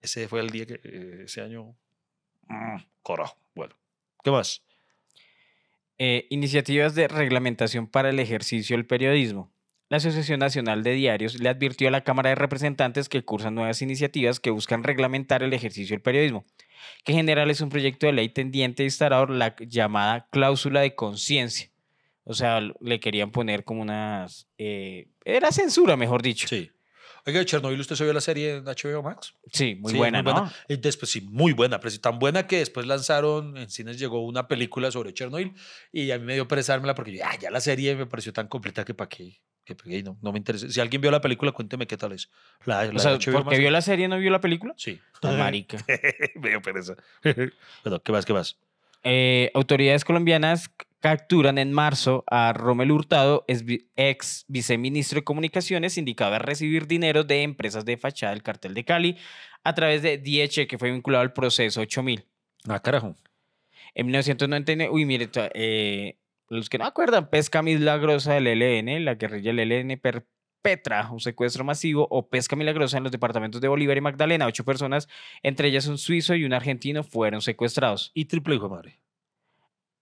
[0.00, 1.76] Ese fue el día que, eh, ese año.
[2.46, 3.36] Mm, carajo.
[3.52, 3.74] Bueno,
[4.22, 4.62] ¿qué más?
[5.98, 9.50] Eh, iniciativas de reglamentación para el ejercicio del periodismo.
[9.88, 13.80] La Asociación Nacional de Diarios le advirtió a la Cámara de Representantes que cursan nuevas
[13.80, 16.44] iniciativas que buscan reglamentar el ejercicio del periodismo,
[17.04, 20.94] que en general es un proyecto de ley tendiente a instaurar la llamada cláusula de
[20.94, 21.70] conciencia.
[22.24, 24.48] O sea, le querían poner como unas...
[24.58, 26.48] eh, era censura, mejor dicho.
[26.48, 26.70] Sí.
[27.26, 29.34] Oiga, Chernobyl, ¿usted se vio la serie en HBO Max?
[29.52, 30.48] Sí, muy Sí, buena, ¿no?
[30.68, 34.24] Y después, sí, muy buena, pero sí, tan buena que después lanzaron, en cines llegó
[34.24, 35.52] una película sobre Chernobyl
[35.92, 38.84] y a mí me dio perezármela porque ah, ya la serie me pareció tan completa
[38.84, 40.68] que para qué, que pa' qué, no, no me interesa.
[40.68, 42.30] Si alguien vio la película, cuénteme qué tal es.
[42.64, 43.58] La, la O sea, HBO porque Max.
[43.58, 44.74] vio la serie, ¿no vio la película?
[44.76, 45.00] Sí.
[45.20, 45.78] Tan marica.
[46.36, 46.94] me dio pereza.
[47.22, 48.56] Perdón, ¿qué más, qué más?
[49.02, 50.70] Eh, autoridades colombianas
[51.10, 56.88] capturan en marzo a Romel Hurtado, ex vi- ex viceministro de Comunicaciones, indicado a recibir
[56.88, 59.16] dinero de empresas de fachada del cartel de Cali
[59.62, 62.24] a través de DH, que fue vinculado al proceso 8000.
[62.68, 63.14] Ah, carajo.
[63.94, 66.16] En 1999, uy, mire, eh,
[66.48, 71.62] los que no acuerdan, pesca milagrosa del ELN, la guerrilla del ELN perpetra un secuestro
[71.62, 74.46] masivo o pesca milagrosa en los departamentos de Bolívar y Magdalena.
[74.46, 75.06] Ocho personas,
[75.44, 78.10] entre ellas un suizo y un argentino, fueron secuestrados.
[78.12, 78.98] Y triple hijo madre.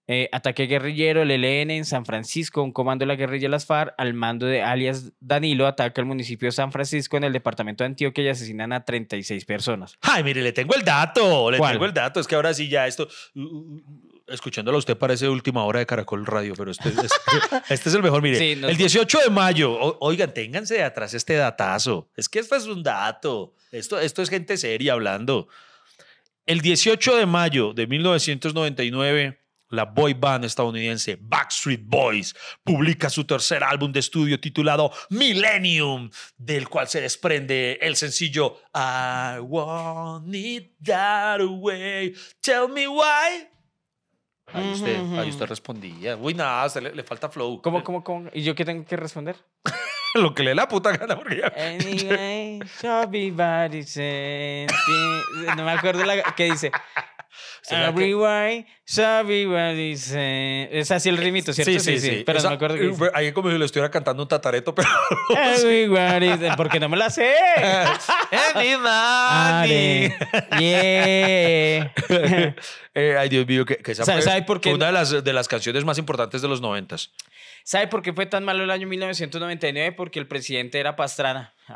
[0.06, 3.64] Eh, ataque guerrillero, el ELN en San Francisco, un comando de la guerrilla de las
[3.64, 7.84] FARC, al mando de alias Danilo, ataca el municipio de San Francisco en el departamento
[7.84, 9.96] de Antioquia y asesinan a 36 personas.
[10.02, 11.72] Ay, mire, le tengo el dato, le ¿Cuál?
[11.72, 12.20] tengo el dato.
[12.20, 13.82] Es que ahora sí ya esto, uh, uh,
[14.28, 17.08] escuchándolo a usted parece última hora de Caracol Radio, pero este, este-
[17.70, 18.20] este es el mejor.
[18.20, 22.10] Mire, Sí, el 18 de mayo, o- oigan, ténganse de atrás este datazo.
[22.14, 23.54] Es que esto es un dato.
[23.72, 25.48] Esto, esto es gente seria hablando.
[26.44, 29.40] El 18 de mayo de 1999,
[29.70, 36.68] la boy band estadounidense Backstreet Boys publica su tercer álbum de estudio titulado Millennium, del
[36.68, 42.14] cual se desprende el sencillo I want it that way.
[42.40, 43.48] Tell me why.
[44.52, 46.16] Ahí usted, ahí usted respondía.
[46.16, 47.60] Uy, nada, usted le, le falta flow.
[47.60, 48.30] ¿Cómo, cómo, cómo?
[48.32, 49.36] ¿Y yo qué tengo que responder?
[50.14, 52.60] Lo que le dé la puta gana, porque ya- Anyway.
[55.56, 56.70] No me acuerdo la que dice.
[57.62, 60.68] ¿Será que- everybody said.
[60.70, 61.72] Es así el rimito, ¿cierto?
[61.72, 62.22] Sí, sí, sí.
[62.26, 63.10] Pero Esa- no me acuerdo dice.
[63.14, 64.88] Ahí como si le estuviera cantando un tatareto, pero.
[65.56, 67.32] Said- Porque no me la sé.
[68.30, 70.12] Everybody.
[70.58, 71.92] Yeah.
[72.96, 74.72] Eh, ay, Dios mío, que, que esa ¿Sabe- fue, sabe por qué?
[74.72, 77.10] una de las, de las canciones más importantes de los noventas.
[77.66, 79.92] ¿Sabe por qué fue tan malo el año 1999?
[79.92, 81.54] Porque el presidente era Pastrana.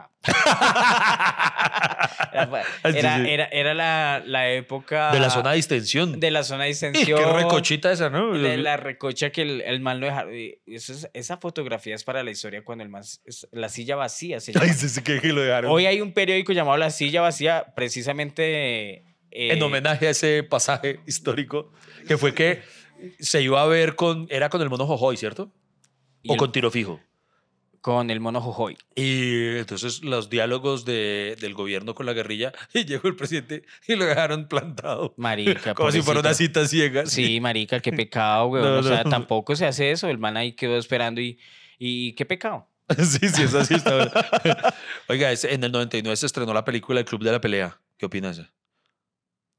[2.31, 2.47] Era,
[2.85, 5.11] Sí, era, era, era la, la época.
[5.13, 6.13] De la zona de distensión.
[6.15, 7.19] Ah, de la zona de distensión.
[7.19, 8.37] qué recochita esa, ¿no?
[8.37, 10.33] de la recocha que el, el man lo dejaron.
[10.35, 13.03] es- esa fotografía es para la historia cuando el man.
[13.03, 14.53] es- la silla vacía se.
[14.61, 15.71] Ay, sí, sí, que lo dejaron.
[15.73, 18.93] Hoy hay un periódico llamado La Silla Vacía, precisamente.
[18.99, 21.73] eh, en homenaje a ese pasaje histórico,
[22.07, 22.63] que fue que
[23.21, 24.27] se iba a ver con.
[24.31, 25.51] Era con el mono Jojoy, ¿cierto?
[26.29, 27.01] Y O el- con tiro fijo.
[27.81, 28.77] con el mono Jojoy.
[28.97, 33.95] Y entonces los diálogos de, del gobierno con la guerrilla, y llegó el presidente y
[33.97, 35.15] lo dejaron plantado.
[35.17, 35.75] Marica.
[35.75, 37.07] Como si fuera una cita ciega.
[37.07, 38.63] Sí, marica, qué pecado, güey.
[38.63, 39.11] No, o sea, no.
[39.11, 40.09] tampoco se hace eso.
[40.09, 41.39] El man ahí quedó esperando y,
[41.79, 42.69] y qué pecado.
[42.99, 43.75] Sí, sí, es así.
[43.75, 44.75] Está.
[45.09, 47.79] Oiga, en el 99 se estrenó la película El Club de la Pelea.
[47.99, 48.41] ¿Qué opinas?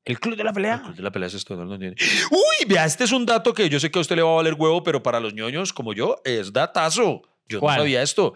[0.06, 0.82] El club de la El pelea.
[0.82, 1.96] Club de la Pelea estrenó en el 99.
[2.32, 4.36] Uy, vea, este es un dato que yo sé que a usted le va a
[4.36, 7.22] valer huevo, pero para los ñoños como yo es datazo.
[7.48, 7.78] Yo ¿Cuál?
[7.78, 8.34] no sabía esto.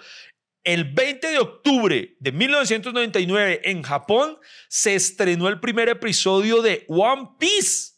[0.64, 4.38] El 20 de octubre de 1999 en Japón
[4.70, 7.94] se estrenó el primer episodio de One Piece.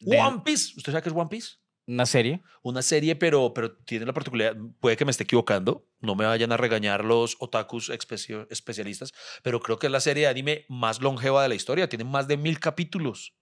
[0.00, 0.72] De- One Piece.
[0.76, 1.50] ¿Usted sabe qué es One Piece?
[1.86, 2.40] Una serie.
[2.62, 6.52] Una serie, pero, pero tiene la particularidad, puede que me esté equivocando, no me vayan
[6.52, 11.00] a regañar los otakus especio- especialistas, pero creo que es la serie de anime más
[11.00, 13.34] longeva de la historia, tiene más de mil capítulos.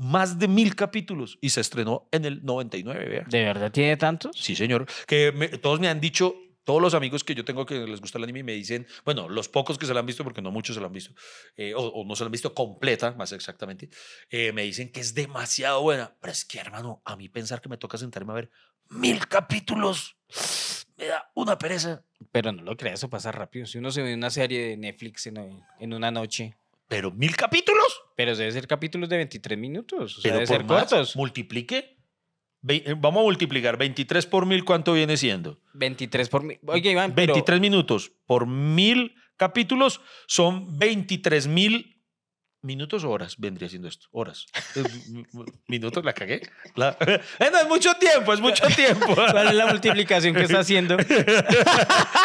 [0.00, 3.24] Más de mil capítulos y se estrenó en el 99, vea.
[3.28, 4.36] ¿De verdad tiene tantos?
[4.38, 4.86] Sí, señor.
[5.08, 8.18] Que me- todos me han dicho, todos los amigos que yo tengo que les gusta
[8.18, 10.76] el anime me dicen, bueno, los pocos que se la han visto, porque no muchos
[10.76, 11.14] se la han visto,
[11.56, 13.88] eh, o, o no se la han visto completa, más exactamente,
[14.30, 16.16] eh, me dicen que es demasiado buena.
[16.20, 18.50] Pero es que, hermano, a mí pensar que me toca sentarme a ver
[18.90, 20.16] mil capítulos
[20.98, 22.02] me da una pereza.
[22.32, 23.66] Pero no lo creas, eso pasa rápido.
[23.66, 26.56] Si uno se ve una serie de Netflix en, en una noche.
[26.88, 27.86] Pero mil capítulos.
[28.16, 30.18] Pero debe ser capítulos de 23 minutos.
[30.18, 31.16] O sea, Pero debe por ser más, cortos.
[31.16, 31.96] multiplique.
[32.60, 35.60] Ve- eh, Vamos a multiplicar 23 por mil, ¿cuánto viene siendo?
[35.74, 36.58] 23 por mil.
[36.66, 41.97] Oye, Iván, pero 23 minutos por mil capítulos son 23 mil
[42.62, 44.08] minutos o horas vendría siendo esto.
[44.12, 44.46] Horas.
[44.76, 44.82] Eh,
[45.68, 46.40] minutos, la cagué.
[46.76, 49.06] La- Eh, no, es mucho tiempo, es mucho tiempo.
[49.14, 50.96] ¿cuál es la multiplicación que está haciendo?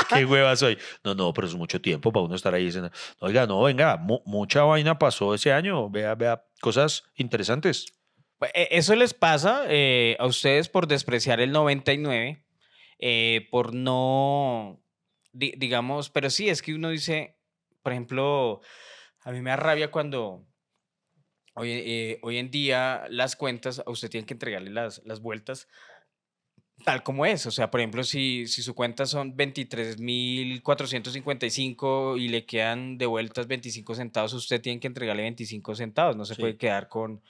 [0.09, 0.77] Qué hueva soy.
[1.03, 4.21] No, no, pero es mucho tiempo para uno estar ahí diciendo, oiga, no, venga, mu-
[4.25, 5.89] mucha vaina pasó ese año.
[5.89, 7.85] Vea, vea, cosas interesantes.
[8.37, 12.43] Pues, eh, Eso les pasa eh, a ustedes por despreciar el 99,
[12.99, 14.81] eh, por no,
[15.31, 17.37] di- digamos, pero sí, es que uno dice,
[17.81, 18.61] por ejemplo,
[19.23, 20.45] a mí me da rabia cuando
[21.55, 25.67] hoy, eh, hoy en día las cuentas, a usted tiene que entregarle las, las vueltas
[26.85, 27.45] tal como es.
[27.45, 33.47] O sea, por ejemplo, si, si su cuenta son 23.455 y le quedan de vueltas
[33.47, 36.41] 25 centavos, usted tiene que entregarle 25 centavos, no se Sí.
[36.41, 37.21] puede quedar con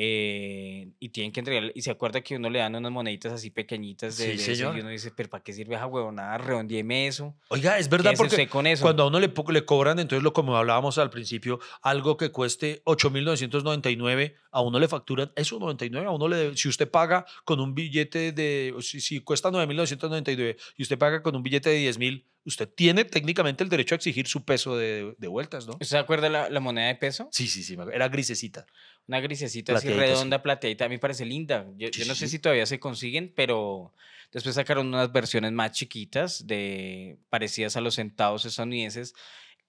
[0.00, 3.50] eh, y tienen que entregar, y se acuerda que uno le dan unas moneditas así
[3.50, 6.38] pequeñitas de, Sí, de eso, y uno dice, pero ¿para qué sirve esa huevonada?
[6.38, 7.34] Redondeeme eso.
[7.48, 8.82] Oiga, es verdad porque con eso.
[8.84, 12.80] cuando a uno le, le cobran, entonces lo como hablábamos al principio, algo que cueste
[12.84, 17.74] 8.999, a uno le facturan eso 99, a uno le si usted paga con un
[17.74, 22.68] billete de si, si cuesta 9.999 y usted paga con un billete de 10.000, usted
[22.68, 25.74] tiene técnicamente el derecho a exigir su peso de, de vueltas, ¿no?
[25.74, 27.28] ¿Usted se acuerda la, la moneda de peso?
[27.30, 28.66] Sí, sí, sí, era grisecita.
[29.06, 30.12] Una grisecita así Plateadita, sí.
[30.12, 31.66] redonda, plateadita, a mí me parece linda.
[31.76, 32.32] Yo, Sí, yo no sí, sé sí.
[32.32, 33.94] si todavía se consiguen, pero
[34.32, 39.14] después sacaron unas versiones más chiquitas, de, parecidas a los centavos estadounidenses.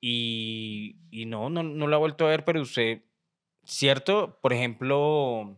[0.01, 3.01] Y, y no, no, no lo ha vuelto a ver, pero usted,
[3.65, 5.57] cierto, por ejemplo,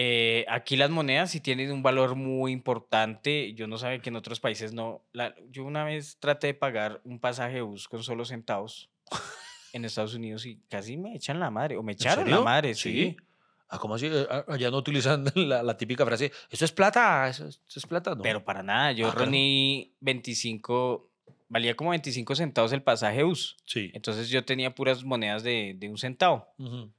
[0.00, 3.52] eh, aquí las monedas sí tienen un valor muy importante.
[3.54, 5.02] Yo no sabía que en otros países no.
[5.12, 8.90] La- yo una vez traté de pagar un pasaje de bus con solo centavos
[9.72, 13.16] en Estados Unidos y casi me echan la madre, o me echaron la madre, sí.
[13.68, 14.06] Ah, ¿cómo así?
[14.06, 17.80] Eh, ah, Allá no utilizan la, la típica frase, eso es plata, eso es, eso
[17.80, 18.22] es plata, ¿no?
[18.22, 21.10] Pero para nada, yo Ah, reuní 25,
[21.48, 23.56] valía como 25 centavos el pasaje de bus.
[23.66, 23.90] sí.
[23.94, 26.46] Entonces yo tenía puras monedas de, de un centavo.
[26.58, 26.90] Ujú.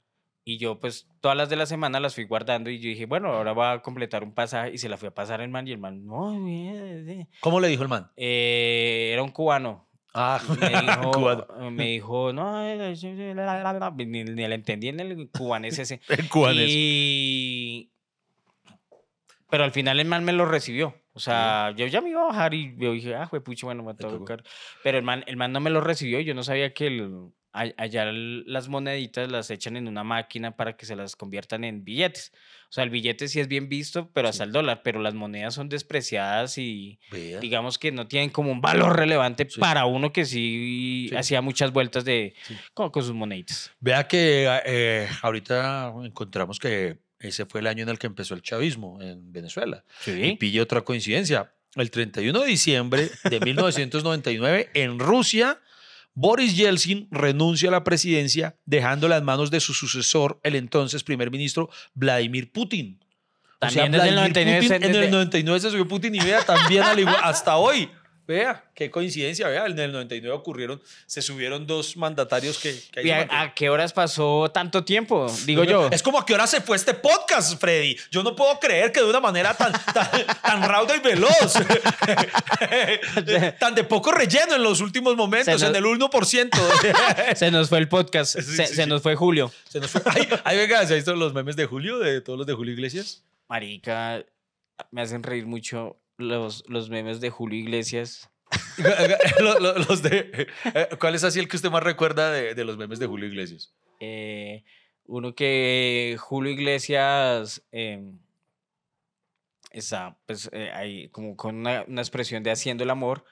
[0.50, 3.28] Y yo pues todas las de la semana las fui guardando y yo dije, bueno,
[3.28, 5.70] ahora va a completar un pasaje y se la fui a pasar al man y
[5.70, 7.28] el man, no, bien, bien".
[7.38, 8.10] ¿Cómo le dijo el man?
[8.16, 9.88] Eh, era un cubano.
[10.12, 11.70] Ah, Me dijo, cubano.
[11.70, 12.96] me dijo, no, eh,
[13.36, 16.00] la, la, la", ni, ni le entendí en el cubanés ese.
[16.08, 16.68] El cubanés.
[16.68, 17.92] Y...
[19.50, 20.96] Pero al final el man me lo recibió.
[21.12, 23.92] O sea, yo ya me iba a bajar y yo dije, ah, pucho, bueno, me
[23.94, 24.18] que tocó.
[24.18, 24.42] buscar".
[24.82, 27.02] Pero el man, el man no me lo recibió y yo no sabía que el-
[27.02, 31.84] a- allá las moneditas las echan en una máquina para que se las conviertan en
[31.84, 32.32] billetes.
[32.68, 35.54] O sea, el billete sí es bien visto, pero hasta el dólar, pero las monedas
[35.54, 37.40] son despreciadas y Vea.
[37.40, 39.58] digamos que no tienen como un valor relevante Sí.
[39.58, 41.16] para uno que sí, Sí.
[41.16, 42.34] hacía muchas vueltas de
[42.74, 43.72] con, con sus moneditas.
[43.80, 48.42] Vea que eh, ahorita encontramos que ese fue el año en el que empezó el
[48.42, 49.84] chavismo en Venezuela.
[50.06, 51.52] Y pille otra coincidencia.
[51.74, 55.58] El 31 de diciembre de 1999, en Rusia,
[56.14, 61.30] Boris Yeltsin renuncia a la presidencia, dejándola en manos de su sucesor, el entonces primer
[61.30, 63.00] ministro Vladimir Putin.
[63.58, 66.42] También desde el Vladimir 99 se- Putin- en el 99 se subió Putin y vea,
[66.44, 67.90] también al igual, hasta hoy.
[68.30, 72.80] Vea, qué coincidencia, vea, en el 99 ocurrieron, se subieron dos mandatarios que...
[72.92, 75.26] que ahí ¿Y se a, qué horas pasó tanto tiempo?
[75.46, 75.88] Digo yo.
[75.90, 77.96] Es como a qué hora se fue este podcast, Freddy.
[78.12, 80.08] Yo no puedo creer que de una manera tan, tan,
[80.42, 81.32] tan rauda y veloz,
[83.58, 87.34] tan de poco relleno en los últimos momentos, en el 1%.
[87.34, 88.38] Se nos fue el podcast.
[88.38, 88.88] Sí, se, sí, se sí.
[88.88, 89.50] nos fue Julio.
[89.68, 90.02] Se nos fue.
[90.04, 92.74] Ay, ay, venga, ¿se ha visto los memes de Julio, de todos los de Julio
[92.74, 93.24] Iglesias?
[93.48, 94.24] Marica,
[94.92, 98.30] me hacen reír mucho los, los memes de Julio Iglesias.
[99.40, 102.64] Los- los- los de, eh, ¿Cuál es así el que usted más recuerda de, de
[102.64, 103.72] los memes de Julio Iglesias?
[104.00, 104.64] Eh,
[105.04, 108.02] uno que Julio Iglesias eh,
[109.70, 113.24] está pues eh, ahí como con una, una expresión de haciendo el amor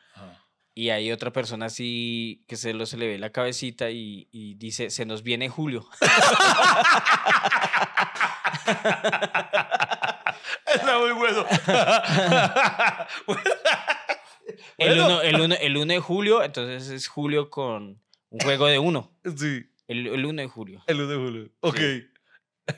[0.75, 4.55] y hay otra persona así que se lo se le ve la cabecita y, y
[4.55, 5.89] dice se nos viene Julio.
[10.75, 11.45] Está muy bueno.
[14.79, 15.07] El Bueno.
[15.19, 18.01] 1 el uno, el uno de julio, entonces es Julio con
[18.31, 19.13] un juego de uno.
[19.37, 20.83] sí, El, el 1 de julio.
[20.87, 21.49] el 1 de Julio.
[21.61, 21.79] Ok.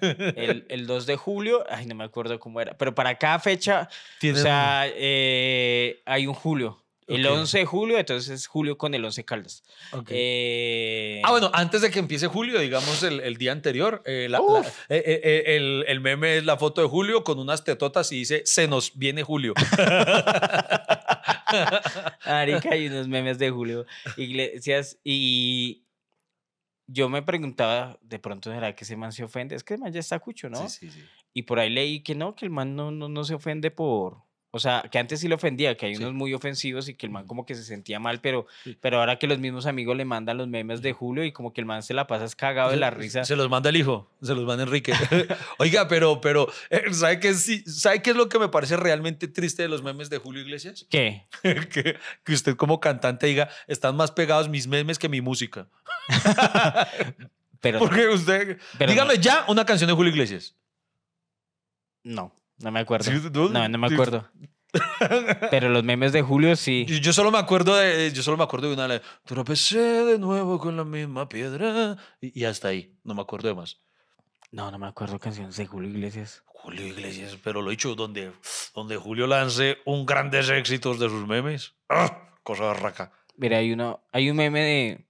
[0.01, 3.89] El, el 2 de julio, ay, no me acuerdo cómo era, pero para cada fecha,
[4.23, 6.85] o sea, eh, hay un julio.
[7.11, 7.33] El Ok.
[7.39, 9.63] 11 de julio, entonces es julio con el 11 Caldas.
[10.09, 14.39] Eh, Ah, bueno, antes de que empiece julio, digamos el, el día anterior, eh, la-
[14.39, 14.67] la- Uf.
[14.89, 18.69] eh, el, el meme es la foto de Julio con unas tetotas y dice, se
[18.69, 19.55] nos viene Julio.
[22.27, 23.87] Marica, hay unos memes de Julio
[24.17, 25.85] Iglesias y
[26.87, 29.93] yo me preguntaba, de pronto será que ese man se ofende, es que el man
[29.93, 30.69] ya está cucho, ¿no?
[30.69, 31.07] Sí, sí, sí.
[31.33, 34.23] Y por ahí leí que no, que el man no, no, no se ofende por...
[34.53, 36.03] O sea, que antes sí le ofendía, que hay Sí.
[36.03, 38.77] unos muy ofensivos y que el man como que se sentía mal, pero, Sí.
[38.81, 41.61] pero ahora que los mismos amigos le mandan los memes de Julio y como que
[41.61, 43.25] el man se la pasa es cagado de la risa.
[43.25, 44.93] Se los manda el hijo, se los manda Enrique.
[45.59, 49.29] Oiga, pero, pero eh, ¿sabe, qué, sí- ¿sabe qué es lo que me parece realmente
[49.29, 50.85] triste de los memes de Julio Iglesias?
[50.91, 51.27] ¿Qué?
[51.43, 55.69] que, que usted como cantante diga, están más pegados mis memes que mi música.
[57.61, 58.59] Pero Porque usted...
[58.79, 59.21] Pero dígame no.
[59.21, 60.57] ya una canción de Julio Iglesias.
[62.03, 63.11] no, no me acuerdo.
[63.51, 64.29] No, No, me acuerdo.
[65.51, 66.85] Pero los memes de Julio sí.
[66.87, 70.19] Yo, yo solo me acuerdo de, yo solo me acuerdo de una de tropecé de
[70.19, 73.79] nuevo con la misma piedra y, y hasta ahí, no me acuerdo de más.
[74.53, 76.43] No, no me acuerdo canciones de Julio Iglesias.
[76.47, 78.33] Julio Iglesias, pero lo he dicho, donde,
[78.75, 81.75] donde Julio lance un grandes éxitos de sus memes.
[81.89, 82.29] ¡Ah!
[82.43, 83.13] Cosa barraca.
[83.37, 85.07] Mira, hay uno, hay un meme de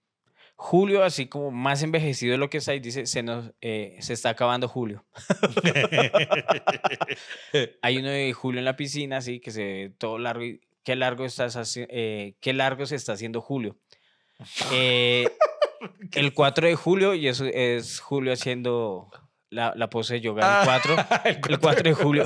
[0.62, 4.12] Julio, así como más envejecido de lo que está ahí, dice, se, nos, eh, se
[4.12, 5.06] está acabando Julio.
[7.82, 10.44] Hay uno de Julio en la piscina, así que se ve todo largo.
[10.44, 13.78] y qué largo, estás eh, qué largo se está haciendo Julio.
[14.70, 15.26] Eh,
[16.12, 19.10] el 4 de julio, y eso es Julio haciendo
[19.48, 20.60] la, la pose de yoga.
[20.60, 20.96] El 4,
[21.48, 22.24] el 4 de julio.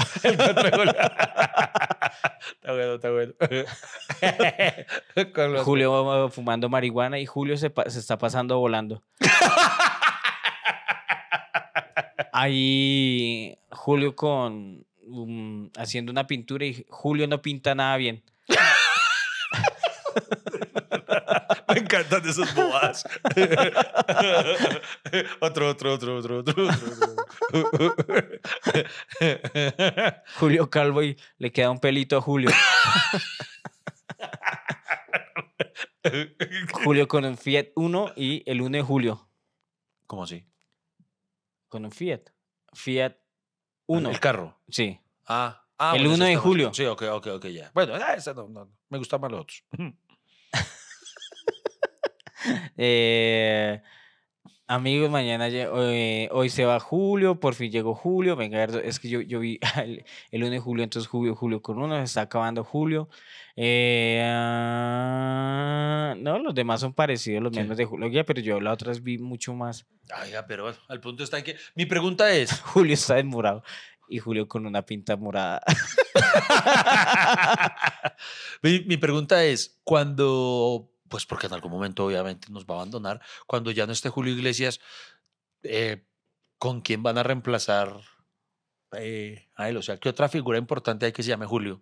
[2.65, 3.35] Está bueno, está bueno.
[5.35, 9.03] Con los- Julio uh, fumando marihuana y Julio se, pa- se está pasando volando.
[12.33, 18.23] Ahí Julio con um, haciendo una pintura y Julio no pinta nada bien.
[21.69, 23.05] Me encantan esas bobadas.
[25.41, 27.24] otro, otro, otro, otro, otro, otro.
[30.39, 32.51] Julio Calvo y le queda un pelito a Julio.
[36.73, 39.29] Julio con un Fiat 1 y el 1 de Julio.
[40.07, 40.47] ¿Cómo así?
[41.69, 42.31] Con un Fiat.
[42.73, 43.17] Fiat
[43.87, 44.11] 1.
[44.11, 44.61] El carro.
[44.69, 45.01] Sí.
[45.27, 46.75] Ah, ah, El bueno, 1 de julio.
[46.75, 47.71] Sí, ok, ok, ok, ya.
[47.75, 49.65] Bueno, ah, esa no, no, me gustan más los otros.
[52.77, 53.83] Eh,
[54.67, 58.37] amigos, mañana eh, hoy se va Julio, por fin llegó Julio.
[58.37, 61.79] Venga, es que yo, yo vi el, el 1 de julio, entonces Julio, Julio con
[61.79, 63.09] uno, se está acabando Julio.
[63.57, 67.61] Eh, ah, no, los demás son parecidos, los Sí.
[67.61, 69.87] memes de Julio, pero yo la otra vez vi mucho más.
[70.23, 73.63] Oiga, pero bueno, al punto está en que mi pregunta es, Julio está desmorado
[74.09, 75.63] y Julio con una pinta morada.
[78.63, 83.21] mi, mi pregunta es, cuando, pues porque en algún momento obviamente nos va a abandonar,
[83.47, 84.81] cuando ya no esté Julio Iglesias,
[85.63, 86.03] eh,
[86.59, 88.01] ¿con quién van a reemplazar
[88.99, 89.77] eh, a él?
[89.77, 91.81] O sea, ¿qué otra figura importante hay que se llame Julio?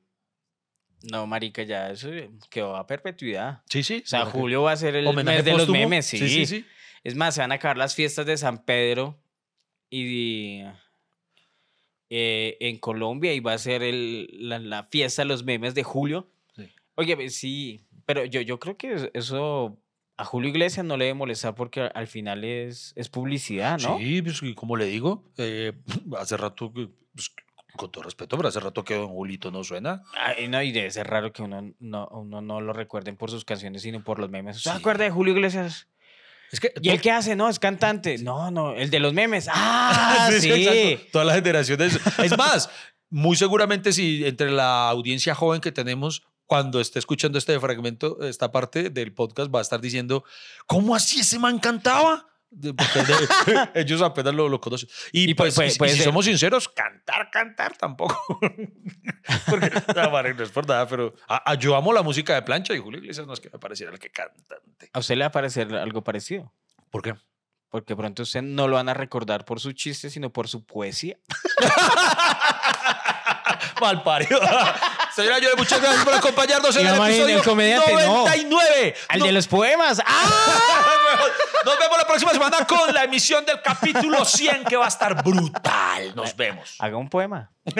[1.10, 2.10] No, marica, ya eso
[2.50, 3.62] quedó a perpetuidad.
[3.70, 4.02] Sí, sí.
[4.04, 6.66] O sea, Julio va a ser el homenaje mes de los memes, sí, sí, sí.
[7.02, 9.18] Es más, se van a acabar las fiestas de San Pedro
[9.88, 10.60] y
[12.10, 15.84] eh, en Colombia y va a ser el- la, la fiesta de los memes de
[15.84, 16.30] julio.
[16.54, 16.70] Sí.
[16.96, 19.78] Oye, sí, pero yo, yo creo que es- eso
[20.16, 23.98] a Julio Iglesias no le debe molestar porque al final es, es publicidad, ¿no?
[23.98, 25.72] Sí, pues, como le digo, eh,
[26.18, 26.88] hace rato, pues,
[27.76, 30.02] con todo respeto, pero hace rato que Don Julito no suena.
[30.14, 33.46] Ay, no, y debe ser raro que uno no, uno no lo recuerden por sus
[33.46, 34.58] canciones, sino por los memes.
[34.62, 34.76] ¿Se Sí.
[34.76, 35.88] acuerda de Julio Iglesias?
[36.50, 37.34] Es que ¿Y el qué hace?
[37.34, 38.18] No, es cantante.
[38.18, 39.48] No, no, el de los memes.
[39.54, 40.50] Ah, sí.
[40.52, 41.06] exacto.
[41.12, 41.98] Todas las generaciones.
[42.18, 42.68] Es más,
[43.08, 46.22] muy seguramente si entre la audiencia joven que tenemos,
[46.52, 50.22] cuando esté escuchando este fragmento, esta parte del podcast, va a estar diciendo,
[50.66, 52.28] ¿cómo así ese man cantaba?
[53.74, 54.86] Ellos apenas lo, lo conocen.
[55.12, 58.20] Y, Y pues, puede- y- y si somos sinceros, cantar, cantar tampoco.
[59.48, 62.78] porque, no, es por nada, pero a- a- yo amo la música de plancha y
[62.80, 64.90] Julio Iglesias no es que me pareciera el que cantante.
[64.92, 66.52] A usted le va a parecer algo parecido.
[66.90, 67.14] ¿Por qué?
[67.70, 71.16] Porque pronto usted no lo van a recordar por su chiste, sino por su poesía.
[73.80, 74.38] Mal parido.
[75.14, 78.18] Señora Joy, muchas gracias por acompañarnos en el Marín, el episodio comediante, no.
[78.24, 78.94] 99.
[79.08, 80.00] ¡Al No- de los poemas!
[80.06, 81.18] ¡Ah!
[81.64, 85.22] Nos vemos la próxima semana con la emisión del capítulo 100 que va a estar
[85.22, 86.14] brutal.
[86.14, 86.76] Nos vemos.
[86.78, 87.50] Haga un poema.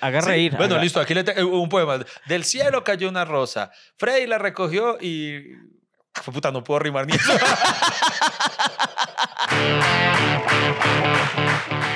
[0.00, 0.56] Haga, reír.
[0.56, 1.00] Bueno, haga- listo.
[1.00, 1.98] Aquí le tengo un poema.
[2.26, 3.70] Del cielo cayó una rosa.
[3.98, 5.42] Freddy la recogió y...
[6.22, 7.32] Fue puta, no puedo rimar ni eso.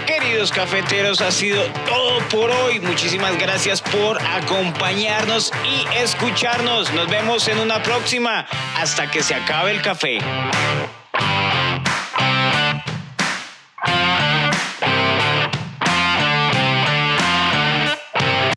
[0.06, 2.80] Queridos cafeteros, ha sido todo por hoy.
[2.80, 6.92] Muchísimas gracias por acompañarnos y escucharnos.
[6.92, 8.46] Nos vemos en una próxima.
[8.76, 10.18] Hasta que se acabe el café.